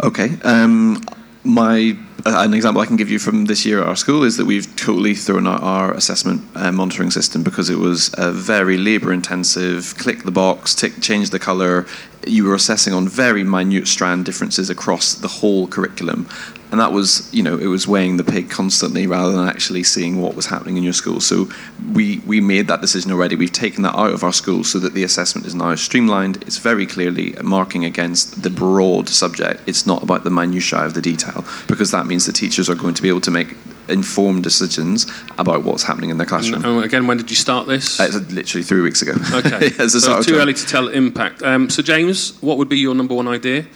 [0.00, 0.30] Okay.
[0.42, 1.02] Um,
[1.44, 4.36] my uh, an example I can give you from this year at our school is
[4.36, 8.76] that we've totally thrown out our assessment uh, monitoring system because it was a very
[8.76, 9.96] labour intensive.
[9.98, 11.84] Click the box, tick, change the colour.
[12.24, 16.28] You were assessing on very minute strand differences across the whole curriculum,
[16.72, 20.20] and that was you know it was weighing the pig constantly rather than actually seeing
[20.20, 21.48] what was happening in your school so
[21.92, 24.94] we we made that decision already we've taken that out of our school so that
[24.94, 30.02] the assessment is now streamlined it's very clearly marking against the broad subject it's not
[30.02, 33.08] about the minutiae of the detail because that means the teachers are going to be
[33.08, 33.54] able to make
[33.88, 35.06] informed decisions
[35.38, 36.64] about what's happening in their classroom.
[36.64, 37.98] And, again, when did you start this?
[37.98, 39.12] Uh, literally three weeks ago.
[39.34, 41.42] Okay, so too early to tell impact.
[41.42, 43.66] Um, so, James, what would be your number one idea?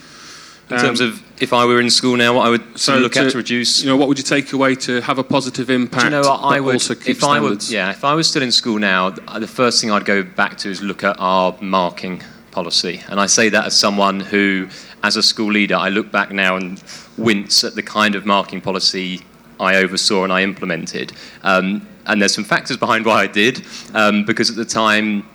[0.69, 3.13] In terms um, of if I were in school now, what I would so look
[3.13, 3.83] to, at to reduce.
[3.83, 6.01] You know, what would you take away to have a positive impact?
[6.01, 6.75] Do you know what I would?
[6.75, 7.71] Also keep if standards?
[7.71, 10.23] I were, yeah, if I was still in school now, the first thing I'd go
[10.23, 14.67] back to is look at our marking policy, and I say that as someone who,
[15.03, 16.81] as a school leader, I look back now and
[17.17, 19.21] wince at the kind of marking policy
[19.59, 21.13] I oversaw and I implemented.
[21.43, 25.27] Um, and there's some factors behind why I did, um, because at the time,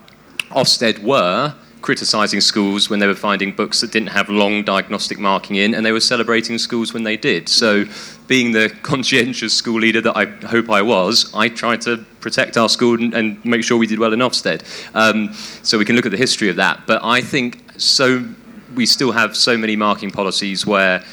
[0.50, 5.56] Ofsted were criticising schools when they were finding books that didn't have long diagnostic marking
[5.56, 7.48] in, and they were celebrating schools when they did.
[7.48, 7.84] So,
[8.28, 12.68] being the conscientious school leader that I hope I was, I tried to protect our
[12.68, 14.62] school and, and make sure we did well in Ofsted.
[14.94, 16.86] Um, so we can look at the history of that.
[16.86, 18.24] But I think so.
[18.74, 21.04] We still have so many marking policies where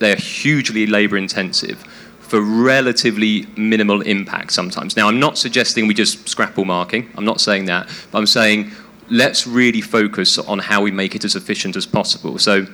[0.00, 1.82] they're hugely labour intensive
[2.26, 4.96] for relatively minimal impact sometimes.
[4.96, 7.10] Now, I'm not suggesting we just scrap all marking.
[7.16, 7.88] I'm not saying that.
[8.10, 8.72] But I'm saying
[9.10, 12.38] let's really focus on how we make it as efficient as possible.
[12.38, 12.66] So,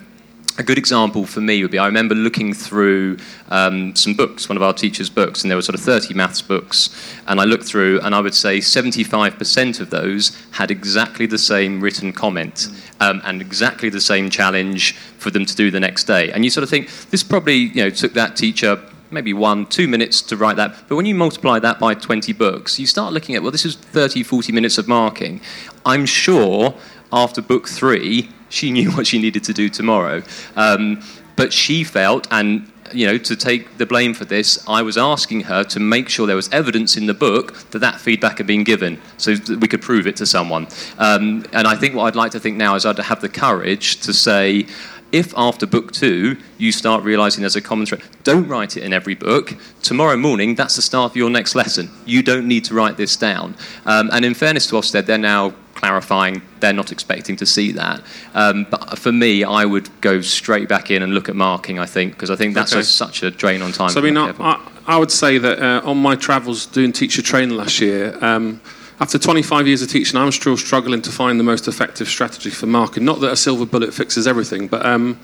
[0.58, 3.16] a good example for me would be I remember looking through
[3.48, 6.42] um, some books, one of our teachers' books, and there were sort of 30 maths
[6.42, 6.90] books.
[7.26, 11.80] And I looked through, and I would say 75% of those had exactly the same
[11.80, 12.68] written comment
[13.00, 16.30] um, and exactly the same challenge for them to do the next day.
[16.32, 18.78] And you sort of think, this probably you know, took that teacher
[19.12, 20.88] maybe one, two minutes to write that.
[20.88, 23.76] But when you multiply that by 20 books, you start looking at, well, this is
[23.76, 25.40] 30, 40 minutes of marking.
[25.84, 26.74] I'm sure
[27.12, 30.22] after book three, she knew what she needed to do tomorrow.
[30.56, 31.02] Um,
[31.36, 35.42] but she felt, and you know, to take the blame for this, I was asking
[35.42, 38.64] her to make sure there was evidence in the book that that feedback had been
[38.64, 40.66] given, so that we could prove it to someone.
[40.98, 44.00] Um, and I think what I'd like to think now is I'd have the courage
[44.00, 44.66] to say,
[45.12, 48.92] if after book two you start realizing there's a common thread, don't write it in
[48.92, 49.54] every book.
[49.82, 51.90] Tomorrow morning, that's the start of your next lesson.
[52.06, 53.54] You don't need to write this down.
[53.84, 58.02] Um, and in fairness to Ofsted, they're now clarifying they're not expecting to see that.
[58.34, 61.86] Um, but for me, I would go straight back in and look at marking, I
[61.86, 62.80] think, because I think that's okay.
[62.80, 63.90] a, such a drain on time.
[63.90, 67.56] So, I mean, I, I, would say that uh, on my travels doing teacher training
[67.56, 68.60] last year, um,
[69.00, 72.66] after 25 years of teaching, I'm still struggling to find the most effective strategy for
[72.66, 73.04] marking.
[73.04, 75.18] Not that a silver bullet fixes everything, but um,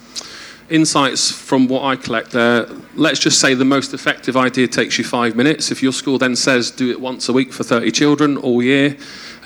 [0.71, 2.67] insights from what I collect there.
[2.95, 5.71] Let's just say the most effective idea takes you five minutes.
[5.71, 8.97] If your school then says do it once a week for 30 children all year,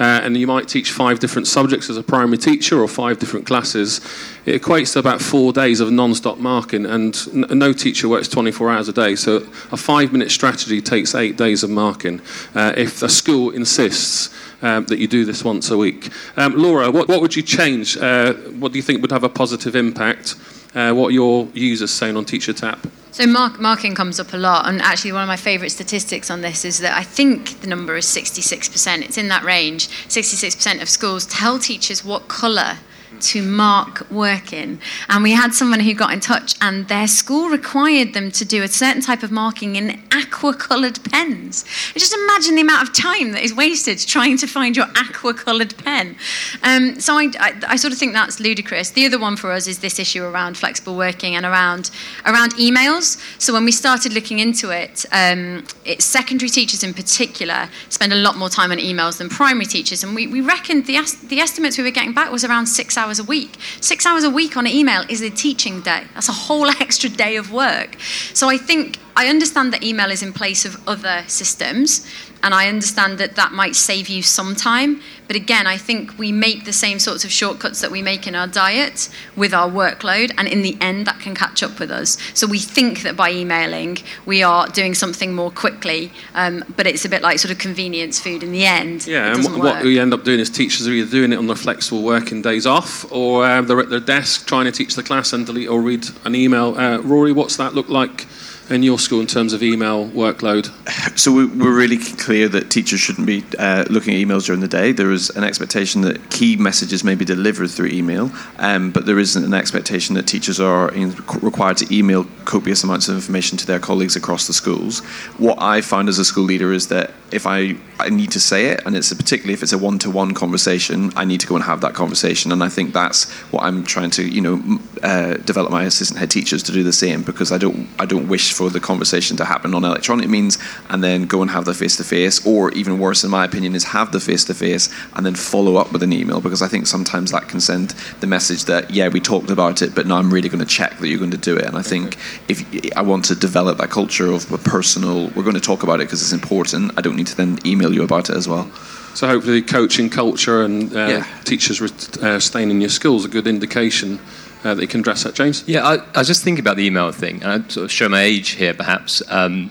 [0.02, 3.46] uh, and you might teach five different subjects as a primary teacher or five different
[3.46, 4.00] classes,
[4.46, 8.68] it equates to about four days of non-stop marking, and n- no teacher works 24
[8.68, 9.14] hours a day.
[9.14, 9.36] So
[9.70, 12.20] a five-minute strategy takes eight days of marking.
[12.52, 16.90] Uh, if a school insists um, that you do this once a week, um, Laura,
[16.90, 17.96] what, what would you change?
[17.96, 20.34] Uh, what do you think would have a positive impact?
[20.74, 22.86] Uh, what your users saying on Teacher Tapp?
[23.10, 26.40] So mark, marking comes up a lot, and actually one of my favourite statistics on
[26.40, 29.02] this is that I think the number is 66%.
[29.02, 29.88] It's in that range.
[30.08, 32.78] 66% of schools tell teachers what colour
[33.20, 34.80] to mark work in.
[35.08, 38.62] And we had someone who got in touch, and their school required them to do
[38.62, 41.64] a certain type of marking in aqua coloured pens.
[41.94, 45.76] Just imagine the amount of time that is wasted trying to find your aqua coloured
[45.78, 46.16] pen.
[46.62, 48.90] Um, so I, I, I, sort of think that's ludicrous.
[48.90, 51.90] The other one for us is this issue around flexible working and around,
[52.26, 53.20] around emails.
[53.40, 58.16] So when we started looking into it, um, it, secondary teachers in particular spend a
[58.16, 60.02] lot more time on emails than primary teachers.
[60.02, 60.98] And we, we reckoned the,
[61.28, 63.58] the estimates we were getting back was around six hours a week.
[63.80, 66.04] Six hours a week on email is a teaching day.
[66.14, 67.96] That's a whole extra day of work.
[68.34, 72.06] So I think I understand that email is in place of other systems,
[72.42, 75.00] and I understand that that might save you some time.
[75.26, 78.34] But again, I think we make the same sorts of shortcuts that we make in
[78.34, 82.18] our diet with our workload, and in the end, that can catch up with us.
[82.34, 87.04] So we think that by emailing, we are doing something more quickly, um, but it's
[87.04, 89.06] a bit like sort of convenience food in the end.
[89.06, 91.46] Yeah, and doesn't what we end up doing is teachers are either doing it on
[91.46, 95.02] their flexible working days off, or um, they're at their desk trying to teach the
[95.02, 96.76] class and delete or read an email.
[96.76, 98.26] Uh, Rory, what's that look like
[98.70, 100.70] in your school in terms of email workload?
[101.18, 104.68] So we- we're really clear that teachers shouldn't be uh, looking at emails during the
[104.68, 104.92] day.
[104.92, 109.18] There is an expectation that key messages may be delivered through email, um, but there
[109.18, 113.66] isn't an expectation that teachers are in, required to email copious amounts of information to
[113.66, 115.00] their colleagues across the schools.
[115.38, 118.66] What I found as a school leader is that if I, I need to say
[118.66, 121.64] it, and it's a, particularly if it's a one-to-one conversation, I need to go and
[121.64, 122.52] have that conversation.
[122.52, 126.30] And I think that's what I'm trying to, you know, uh, develop my assistant head
[126.30, 129.44] teachers to do the same because I don't, I don't wish for the conversation to
[129.44, 133.30] happen on electronic means and then go and have the face-to-face, or even worse, in
[133.30, 136.68] my opinion, is have the face-to-face and then follow up with an email because I
[136.68, 137.90] think sometimes that can send
[138.20, 140.98] the message that yeah, we talked about it, but now I'm really going to check
[140.98, 141.64] that you're going to do it.
[141.64, 142.16] And I think
[142.48, 142.64] if
[142.96, 146.04] I want to develop that culture of a personal, we're going to talk about it
[146.04, 146.92] because it's important.
[146.96, 148.70] I don't need to then email you about it as well.
[149.14, 151.26] So hopefully, coaching culture and uh, Yeah.
[151.44, 151.90] teachers re-
[152.28, 154.18] uh, staying in your schools a good indication
[154.64, 155.34] uh, that you can address that.
[155.34, 155.64] James.
[155.66, 158.08] Yeah, I, I was just thinking about the email thing, and I sort of show
[158.08, 159.22] my age here, perhaps.
[159.28, 159.70] Um,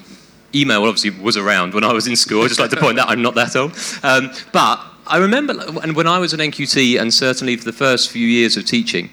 [0.53, 2.43] email obviously was around when I was in school.
[2.43, 3.71] I just like to point that I'm not that old.
[4.03, 8.09] Um, but I remember, and when I was at NQT, and certainly for the first
[8.11, 9.09] few years of teaching,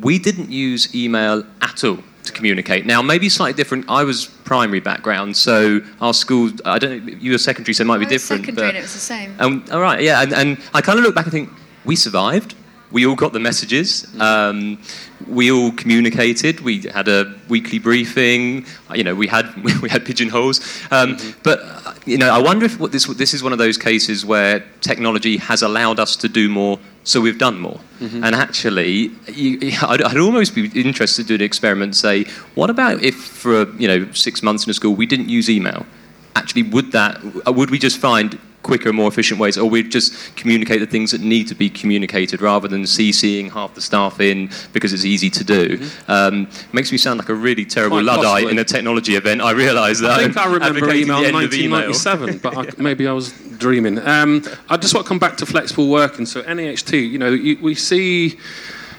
[0.00, 2.86] we didn't use email at all to communicate.
[2.86, 3.84] Now, maybe slightly different.
[3.88, 7.86] I was primary background, so our school, I don't know, you were secondary, so it
[7.86, 8.42] might be I was different.
[8.44, 9.34] secondary but- and it was the same.
[9.40, 11.50] um, all right, yeah, and, and I kind of look back and think
[11.84, 12.54] we survived.
[12.92, 14.06] We all got the messages.
[14.20, 14.78] Um,
[15.26, 16.60] we all communicated.
[16.60, 18.66] We had a weekly briefing.
[18.94, 19.46] You know, we had
[19.82, 20.60] we had pigeonholes.
[20.90, 23.78] Um, But uh, you know, I wonder if what this this is one of those
[23.78, 27.80] cases where technology has allowed us to do more, so we've done more.
[28.00, 28.24] Mm-hmm.
[28.24, 31.96] And actually, you, I'd, I'd almost be interested to do an experiment.
[31.96, 32.24] Say,
[32.54, 35.86] what about if for you know six months in a school we didn't use email?
[36.34, 40.80] actually would that would we just find quicker more efficient ways or we'd just communicate
[40.80, 44.92] the things that need to be communicated rather than CCing half the staff in because
[44.92, 48.52] it's easy to do um, makes me sound like a really terrible Quite luddite possibly.
[48.52, 51.44] in a technology event I realise that I think I remember email the in end
[51.44, 51.80] of email.
[51.80, 53.98] 1997, but I, maybe I was dreaming.
[53.98, 56.26] Um, I just want to come back to flexible working.
[56.26, 58.38] So NAHT, you know, you, we see,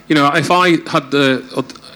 [0.07, 1.43] you know, if I had the,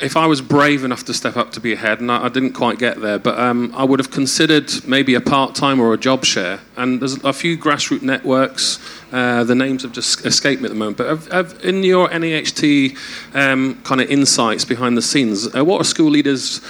[0.01, 2.29] if I was brave enough to step up to be a head, and I, I
[2.29, 5.93] didn't quite get there, but um, I would have considered maybe a part time or
[5.93, 6.59] a job share.
[6.75, 8.79] And there's a few grassroots networks.
[9.11, 10.97] Uh, the names have just escaped me at the moment.
[10.97, 12.95] But have, have, in your NAHT
[13.33, 16.61] um, kind of insights behind the scenes, uh, what are school leaders?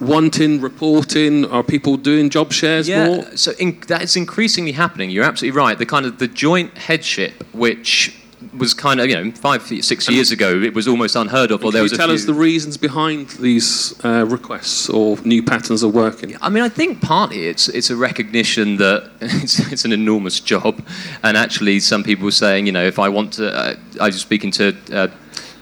[0.00, 1.44] wanting, reporting?
[1.46, 3.36] Are people doing job shares yeah, more?
[3.36, 5.08] so in, that is increasingly happening.
[5.08, 5.78] You're absolutely right.
[5.78, 8.12] The kind of the joint headship, which
[8.56, 11.60] was kind of you know five six years ago, it was almost unheard of.
[11.60, 14.88] Or Can there you was a tell few, us the reasons behind these uh, requests
[14.88, 16.36] or new patterns of working?
[16.40, 20.84] I mean, I think partly it's it's a recognition that it's, it's an enormous job,
[21.22, 24.20] and actually some people were saying, you know, if I want to, uh, I was
[24.20, 24.76] speaking to.
[24.92, 25.08] Uh,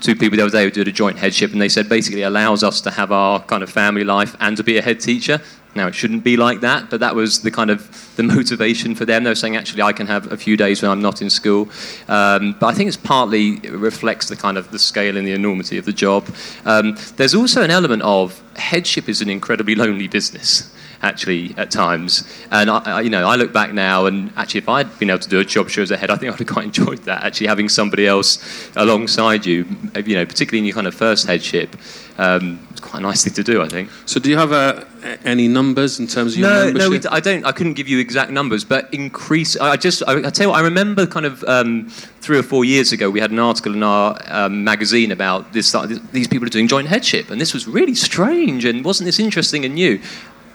[0.01, 2.65] Two people the other day who did a joint headship, and they said basically allows
[2.65, 5.41] us to have our kind of family life and to be a head teacher.
[5.75, 9.05] Now it shouldn't be like that, but that was the kind of the motivation for
[9.05, 9.25] them.
[9.25, 11.69] They were saying actually I can have a few days when I'm not in school,
[12.09, 15.33] um, but I think it's partly it reflects the kind of the scale and the
[15.33, 16.29] enormity of the job.
[16.65, 22.25] Um, there's also an element of headship is an incredibly lonely business actually at times.
[22.51, 25.29] And I, you know, I look back now, and actually, if I'd been able to
[25.29, 27.25] do a job share as a head, I think I'd have quite enjoyed that.
[27.25, 29.67] Actually, having somebody else alongside you,
[30.07, 31.77] you know, particularly in your kind of first headship,
[32.19, 33.63] um, it's quite a nice thing to do.
[33.63, 33.91] I think.
[34.07, 34.85] So, do you have uh,
[35.25, 36.91] any numbers in terms of your No, membership?
[36.91, 37.45] no, d- I don't.
[37.45, 39.57] I couldn't give you exact numbers, but increase.
[39.57, 40.03] I just.
[40.07, 40.59] I, I tell you what.
[40.59, 41.89] I remember kind of um,
[42.21, 45.75] three or four years ago, we had an article in our um, magazine about this.
[46.13, 48.65] These people are doing joint headship, and this was really strange.
[48.65, 50.01] And wasn't this interesting and new?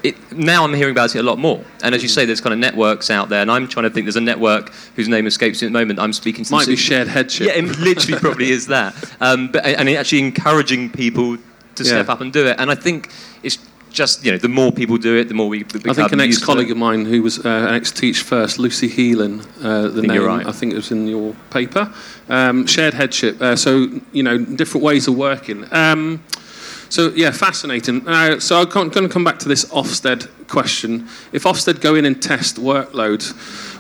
[0.04, 1.66] It, now I'm hearing about it a lot more.
[1.82, 4.06] And as you say, there's kind of networks out there, and I'm trying to think.
[4.06, 5.98] There's a network whose name escapes me at the moment.
[6.00, 6.52] I'm speaking to.
[6.54, 7.48] Might be shared headship.
[7.48, 8.94] Yeah, it literally probably is that.
[9.20, 11.38] Um, but and actually encouraging people
[11.78, 12.60] to step up and do it.
[12.60, 13.10] And I think
[13.44, 13.58] it's
[13.90, 16.22] just you know the more people do it, the more we become I think an
[16.22, 20.28] ex-colleague of mine who was uh, an ex-teach first, Lucy Heelan, uh, the name you're
[20.28, 20.46] right.
[20.46, 21.92] I think it was in your paper.
[22.30, 23.42] Um, shared headship.
[23.42, 25.66] Uh, so you know, different ways of working.
[25.72, 26.24] Um,
[26.90, 28.08] so yeah, fascinating.
[28.08, 31.08] Uh, so I'm going to come back to this Ofsted question.
[31.32, 33.24] If Ofsted go in and test workload,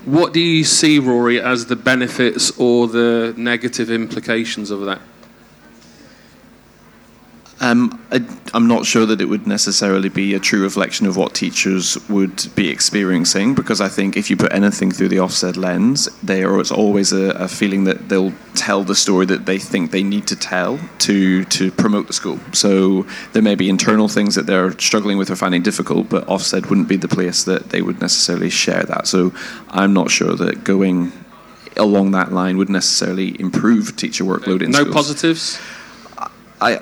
[0.05, 5.01] what do you see, Rory, as the benefits or the negative implications of that?
[7.59, 8.23] Um, I,
[8.55, 12.47] am not sure that it would necessarily be a true reflection of what teachers would
[12.55, 16.71] be experiencing because I think if you put anything through the Ofsted lens, there is
[16.71, 20.35] always a, a, feeling that they'll tell the story that they think they need to
[20.35, 22.39] tell to to promote the school.
[22.53, 26.69] So there may be internal things that they're struggling with or finding difficult, but Ofsted
[26.69, 29.07] wouldn't be the place that they would necessarily share that.
[29.07, 29.33] So
[29.69, 31.11] I'm not sure that going
[31.75, 34.95] along that line would necessarily improve teacher workload in no schools.
[34.95, 35.59] positives.
[36.61, 36.81] I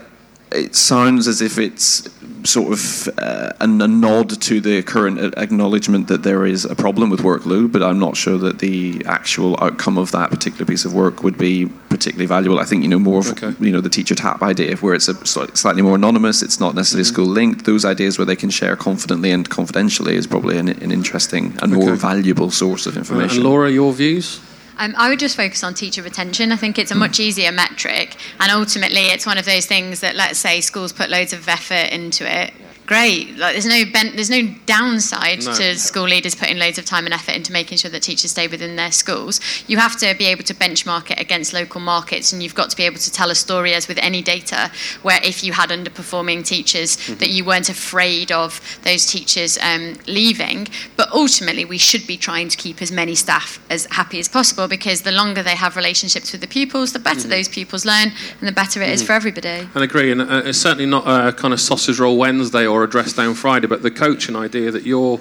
[0.56, 2.10] it sounds as if it's
[2.48, 7.10] sort of uh, a, a nod to the current acknowledgement that there is a problem
[7.10, 10.94] with workload, but I'm not sure that the actual outcome of that particular piece of
[10.94, 12.60] work would be particularly valuable.
[12.60, 13.54] I think you know more of okay.
[13.60, 16.42] you know the Teacher Tapp idea, where it's a slightly more anonymous.
[16.42, 17.14] It's not necessarily mm-hmm.
[17.14, 17.66] school linked.
[17.66, 21.74] Those ideas where they can share confidently and confidentially is probably an, an interesting and
[21.74, 21.86] okay.
[21.86, 23.38] more valuable source of information.
[23.38, 24.40] Uh, and Laura, your views?
[24.78, 26.52] Um, I would just focus on teacher retention.
[26.52, 30.16] I think it's a much easier metric, and ultimately, it's one of those things that,
[30.16, 32.54] let's say, schools put loads of effort into it
[32.86, 33.38] great.
[33.38, 35.54] Like there's no ben- there's no downside no.
[35.56, 38.48] to school leaders putting loads of time and effort into making sure that teachers stay
[38.48, 39.40] within their schools.
[39.68, 42.78] You have to be able to benchmark it against local markets, and you've got to
[42.78, 44.72] be able to tell a story, as with any data,
[45.02, 47.16] where if you had underperforming teachers, mm-hmm.
[47.16, 50.68] that you weren't afraid of those teachers um, leaving.
[50.96, 54.68] But ultimately, we should be trying to keep as many staff as happy as possible
[54.68, 57.30] because the longer they have relationships with the pupils, the better mm-hmm.
[57.30, 58.94] those pupils learn, and the better it mm-hmm.
[58.94, 59.68] is for everybody.
[59.74, 62.84] I agree, and uh, it's certainly not a kind of sausage roll Wednesday or or
[62.84, 65.20] a dress down Friday, but the coaching idea that you're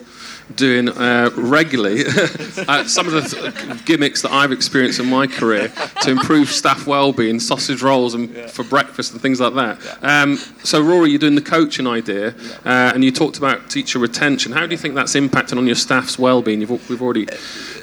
[0.56, 2.04] doing uh, regularly
[2.68, 6.86] uh, some of the th- gimmicks that I've experienced in my career to improve staff
[6.86, 8.46] well-being, sausage rolls and yeah.
[8.48, 9.78] for breakfast and things like that.
[10.02, 10.22] Yeah.
[10.22, 12.34] Um, so, Rory, you're doing the coaching idea,
[12.64, 14.52] uh, and you talked about teacher retention.
[14.52, 16.60] How do you think that's impacting on your staff's well-being?
[16.60, 17.26] You've, we've already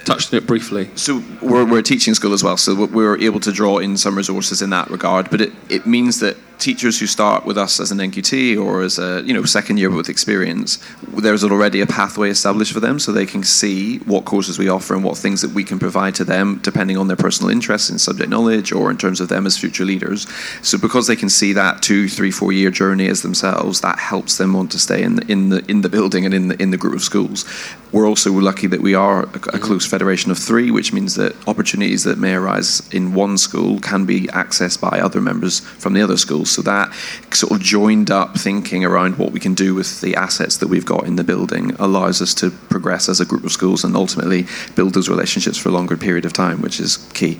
[0.05, 0.89] touched on it briefly.
[0.95, 4.15] So we're, we're a teaching school as well, so we're able to draw in some
[4.15, 5.29] resources in that regard.
[5.29, 8.99] But it, it means that teachers who start with us as an NQT or as
[8.99, 10.79] a you know second year with experience,
[11.17, 14.93] there's already a pathway established for them, so they can see what courses we offer
[14.93, 17.97] and what things that we can provide to them, depending on their personal interests in
[17.99, 20.27] subject knowledge or in terms of them as future leaders.
[20.61, 24.37] So because they can see that two, three, four year journey as themselves, that helps
[24.37, 26.71] them want to stay in the in the in the building and in the in
[26.71, 27.45] the group of schools.
[27.91, 31.35] We're also lucky that we are a, a close federation of three, which means that
[31.47, 36.01] opportunities that may arise in one school can be accessed by other members from the
[36.01, 36.50] other schools.
[36.51, 36.93] So that
[37.33, 40.85] sort of joined up thinking around what we can do with the assets that we've
[40.85, 44.45] got in the building allows us to progress as a group of schools and ultimately
[44.75, 47.39] build those relationships for a longer period of time, which is key.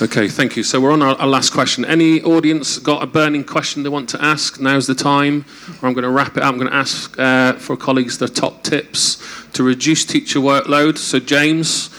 [0.00, 0.62] Okay, thank you.
[0.62, 1.84] So we're on our, our last question.
[1.84, 4.60] Any audience got a burning question they want to ask?
[4.60, 5.44] Now's the time.
[5.80, 6.52] Or I'm going to wrap it up.
[6.52, 9.22] I'm going to ask uh, for colleagues their top tips
[9.54, 10.98] to reduce teacher workload.
[10.98, 11.90] So James.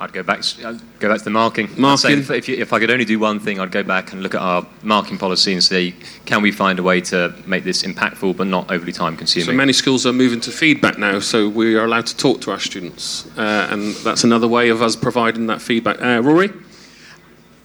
[0.00, 0.42] I'd go back.
[0.64, 1.68] I'd go back to the marking.
[1.76, 2.18] Marking.
[2.18, 4.34] If, if, you, if, I could only do one thing, I'd go back and look
[4.34, 5.94] at our marking policy and say,
[6.24, 9.44] can we find a way to make this impactful but not overly time-consuming?
[9.44, 12.50] So many schools are moving to feedback now, so we are allowed to talk to
[12.50, 16.00] our students, uh, and that's another way of us providing that feedback.
[16.00, 16.50] Uh, Rory.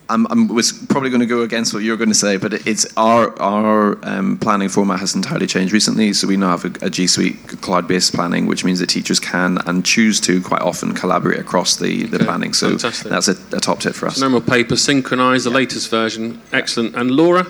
[0.10, 2.86] I'm, I'm was probably going to go against what you're going to say, but it's
[2.98, 6.14] our our um, planning format has entirely changed recently.
[6.14, 9.58] So we now have a, a G Suite cloud-based planning, which means that teachers can
[9.66, 12.26] and choose to quite often collaborate across the, the okay.
[12.26, 12.54] planning.
[12.54, 13.10] So Fantastic.
[13.10, 14.18] that's a, a, top tip for us.
[14.18, 15.56] So no more paper, synchronise the yeah.
[15.56, 16.42] latest version.
[16.54, 16.96] Excellent.
[16.96, 17.48] And Laura.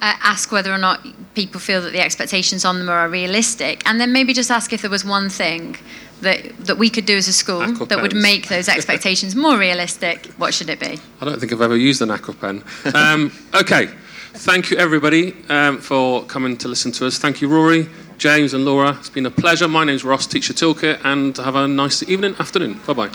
[0.00, 1.04] Uh, ask whether or not
[1.34, 4.80] people feel that the expectations on them are realistic, and then maybe just ask if
[4.80, 5.76] there was one thing
[6.22, 10.26] that, that we could do as a school that would make those expectations more realistic,
[10.36, 10.98] what should it be?
[11.20, 12.62] I don't think I've ever used an aqua pen.
[12.94, 13.86] Um, okay,
[14.32, 17.18] thank you everybody um, for coming to listen to us.
[17.18, 17.88] Thank you, Rory,
[18.18, 18.96] James, and Laura.
[18.98, 19.68] It's been a pleasure.
[19.68, 22.80] My name's Ross, Teacher Toolkit, and have a nice evening, afternoon.
[22.86, 23.10] Bye bye.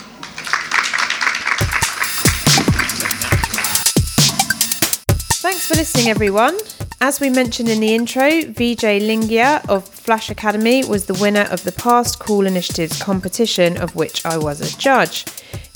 [5.44, 6.58] Thanks for listening, everyone.
[7.06, 11.66] As we mentioned in the intro, Veejay Lingiah of Flash Academy was the winner of
[11.66, 15.26] the past Cool Initiatives competition, of which I was a judge.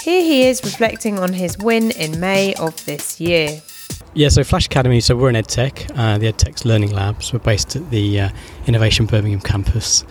[0.02, 3.62] Here he is reflecting on his win in May of this year.
[4.14, 7.34] Yeah, so Flash Academy, so we're an EdTech, uh, the EdTech's learning labs.
[7.34, 8.30] We're based at the uh,
[8.66, 10.06] Innovation Birmingham campus.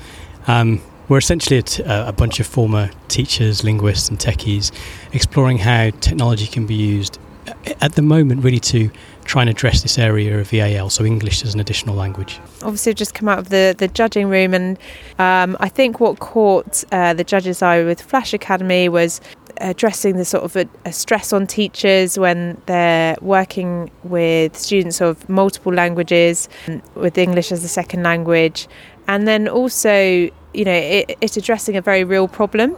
[0.46, 4.70] Um, we're essentially a, t- a bunch of former teachers, linguists, and techies
[5.14, 8.90] exploring how technology can be used uh, at the moment really to
[9.26, 12.40] try and address this area of EAL, so English as an additional language.
[12.62, 14.78] Obviously, I've just come out of the, the judging room, and
[15.18, 19.20] um, I think what caught uh, the judges' eye with Flash Academy was
[19.58, 25.26] addressing the sort of a, a, stress on teachers when they're working with students of
[25.28, 26.48] multiple languages,
[26.94, 28.68] with English as a second language,
[29.08, 32.76] and then also, you know, it, it's addressing a very real problem.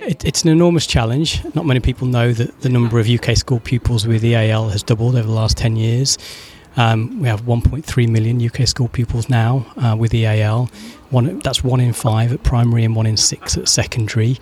[0.00, 1.44] It, it's an enormous challenge.
[1.54, 5.14] Not many people know that the number of UK school pupils with EAL has doubled
[5.14, 6.18] over the last 10 years.
[6.76, 10.70] Um, we have 1.3 million UK school pupils now uh, with EAL.
[11.10, 14.38] One, that's one in five at primary and one in six at secondary.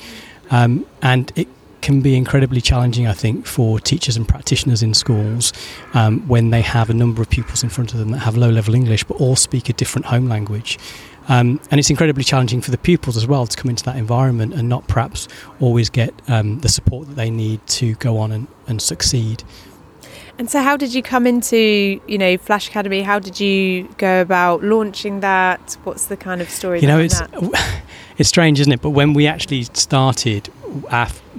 [0.51, 1.49] Um, and it
[1.81, 5.53] can be incredibly challenging, I think, for teachers and practitioners in schools
[5.95, 8.51] um, when they have a number of pupils in front of them that have low
[8.51, 10.79] level English but all speak a different home language.
[11.29, 14.55] Um, and it's incredibly challenging for the pupils as well to come into that environment
[14.55, 15.29] and not perhaps
[15.61, 19.45] always get um, the support that they need to go on and, and succeed.
[20.39, 23.03] And so, how did you come into, you know, Flash Academy?
[23.03, 25.77] How did you go about launching that?
[25.83, 26.81] What's the kind of story?
[26.81, 27.73] You know, it's that?
[28.19, 28.81] it's strange, isn't it?
[28.81, 30.49] But when we actually started,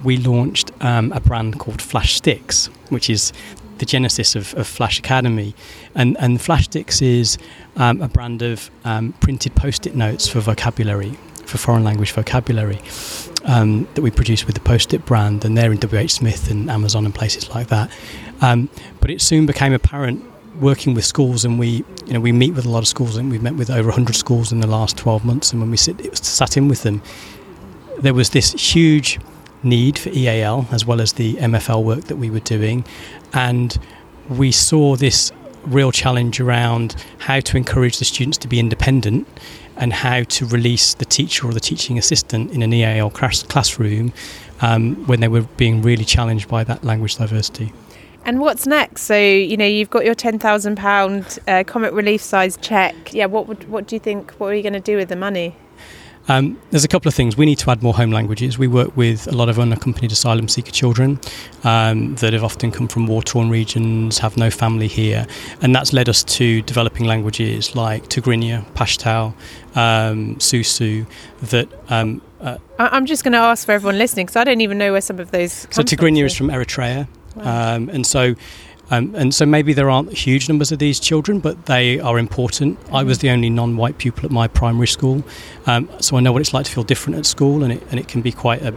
[0.03, 3.31] we launched um, a brand called Flash Sticks, which is
[3.77, 5.55] the genesis of, of Flash Academy,
[5.95, 7.37] and and Flash Sticks is
[7.75, 12.79] um, a brand of um, printed post-it notes for vocabulary, for foreign language vocabulary
[13.45, 17.05] um, that we produce with the Post-it brand, and they're in WH Smith and Amazon
[17.05, 17.91] and places like that.
[18.41, 18.69] Um,
[19.01, 20.23] but it soon became apparent
[20.59, 23.31] working with schools, and we, you know, we meet with a lot of schools, and
[23.31, 25.51] we've met with over 100 schools in the last 12 months.
[25.51, 27.01] And when we sit, sat in with them,
[27.99, 29.19] there was this huge
[29.61, 32.85] need for EAL as well as the MFL work that we were doing,
[33.33, 33.77] and
[34.29, 35.31] we saw this
[35.65, 39.27] real challenge around how to encourage the students to be independent
[39.77, 44.11] and how to release the teacher or the teaching assistant in an EAL classroom
[44.61, 47.71] um, when they were being really challenged by that language diversity.
[48.25, 49.03] And what's next?
[49.03, 53.13] So you know you've got your ten thousand uh, Comic Relief size check.
[53.13, 54.31] Yeah, what would what do you think?
[54.33, 55.55] What are you going to do with the money?
[56.29, 57.35] Um, there's a couple of things.
[57.35, 58.59] We need to add more home languages.
[58.59, 61.19] We work with a lot of unaccompanied asylum seeker children
[61.63, 65.25] um, that have often come from war torn regions, have no family here,
[65.61, 69.33] and that's led us to developing languages like Tigrinya, Pashto,
[69.75, 71.07] um, Susu,
[71.41, 74.77] that um, uh, I'm just going to ask for everyone listening because I don't even
[74.77, 75.65] know where some of those.
[75.65, 77.75] Come So Tigrinya is from Eritrea, wow.
[77.75, 78.35] um, and so
[78.91, 82.79] um, and so maybe there aren't huge numbers of these children, but they are important.
[82.91, 85.23] I was the only non-white pupil at my primary school,
[85.65, 87.99] um, so I know what it's like to feel different at school, and it, and
[87.99, 88.73] it can be quite a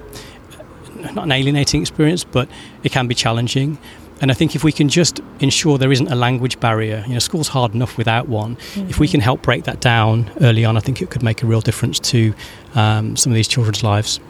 [1.15, 2.49] not an alienating experience, but
[2.85, 3.79] it can be challenging.
[4.21, 7.19] And I think if we can just ensure there isn't a language barrier, you know,
[7.19, 8.55] school's hard enough without one.
[8.55, 8.89] Mm-hmm.
[8.89, 9.13] If we mm-hmm.
[9.13, 11.99] can help break that down early on, I think it could make a real difference
[11.99, 12.33] to
[12.77, 14.21] um, some of these children's lives.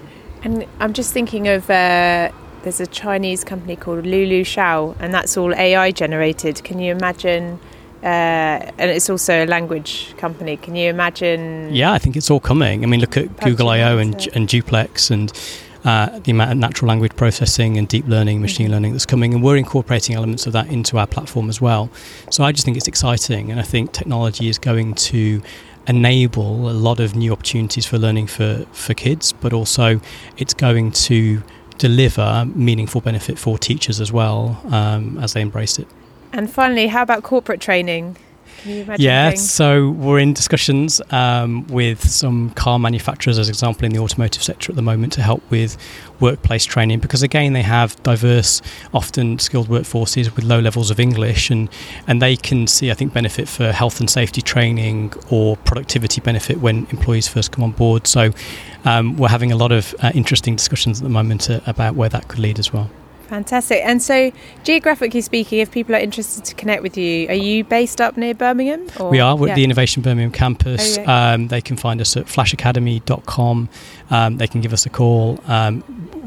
[0.44, 2.32] And I'm just thinking of uh,
[2.62, 6.62] there's a Chinese company called Liulishuo, and that's all AI generated.
[6.64, 7.58] Can you imagine?
[8.02, 10.56] Uh, and it's also a language company.
[10.56, 11.72] Can you imagine?
[11.72, 12.82] Yeah, I think it's all coming.
[12.82, 15.32] I mean, look at Google I/O and, and Duplex and
[15.84, 18.74] uh, the amount of natural language processing and deep learning, machine mm-hmm.
[18.74, 21.90] learning that's coming, and we're incorporating elements of that into our platform as well.
[22.30, 25.42] So I just think it's exciting, and I think technology is going to
[25.88, 30.00] enable a lot of new opportunities for learning for, for kids, but also
[30.36, 31.42] it's going to
[31.78, 35.88] deliver meaningful benefit for teachers as well um, as they embrace it.
[36.32, 38.16] And finally, how about corporate training?
[38.98, 44.42] Yeah, so we're in discussions um, with some car manufacturers, as example, in the automotive
[44.42, 45.76] sector at the moment, to help with
[46.20, 48.62] workplace training because again they have diverse,
[48.94, 51.68] often skilled workforces with low levels of English, and
[52.06, 56.60] and they can see, I think, benefit for health and safety training or productivity benefit
[56.60, 58.06] when employees first come on board.
[58.06, 58.30] So
[58.84, 62.08] um, we're having a lot of uh, interesting discussions at the moment uh, about where
[62.08, 62.90] that could lead as well.
[63.32, 63.80] Fantastic.
[63.82, 64.30] And so,
[64.62, 68.34] geographically speaking, if people are interested to connect with you, are you based up near
[68.34, 68.86] Birmingham?
[69.00, 69.08] Or?
[69.08, 69.34] We are.
[69.34, 69.52] We're yeah.
[69.54, 70.98] at the Innovation Birmingham campus.
[70.98, 71.32] Oh, yeah.
[71.32, 73.70] um, they can find us at flashacademy.com.
[74.10, 75.40] Um, they can give us a call.
[75.46, 75.82] Um,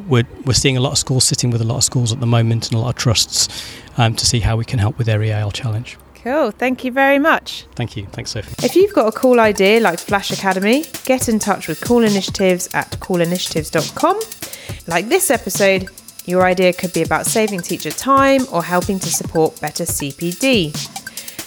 [0.10, 2.26] we're, we're seeing a lot of schools sitting with a lot of schools at the
[2.26, 5.22] moment and a lot of trusts um, to see how we can help with their
[5.22, 6.00] EAL challenge.
[6.24, 6.50] Cool.
[6.50, 7.68] Thank you very much.
[7.76, 8.08] Thank you.
[8.08, 8.66] Thanks, Sophie.
[8.66, 12.68] If you've got a cool idea like Flash Academy, get in touch with Cool Initiatives
[12.74, 14.20] at coolinitiatives.com.
[14.88, 15.88] Like this episode,
[16.28, 20.74] your idea could be about saving teacher time or helping to support better CPD.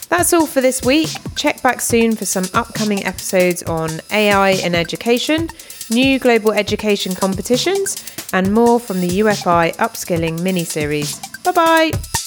[0.08, 1.10] That's all for this week.
[1.36, 5.48] Check back soon for some upcoming episodes on AI in education,
[5.90, 7.96] new global education competitions,
[8.32, 11.18] and more from the UFI Upskilling mini series.
[11.44, 12.17] Bye bye.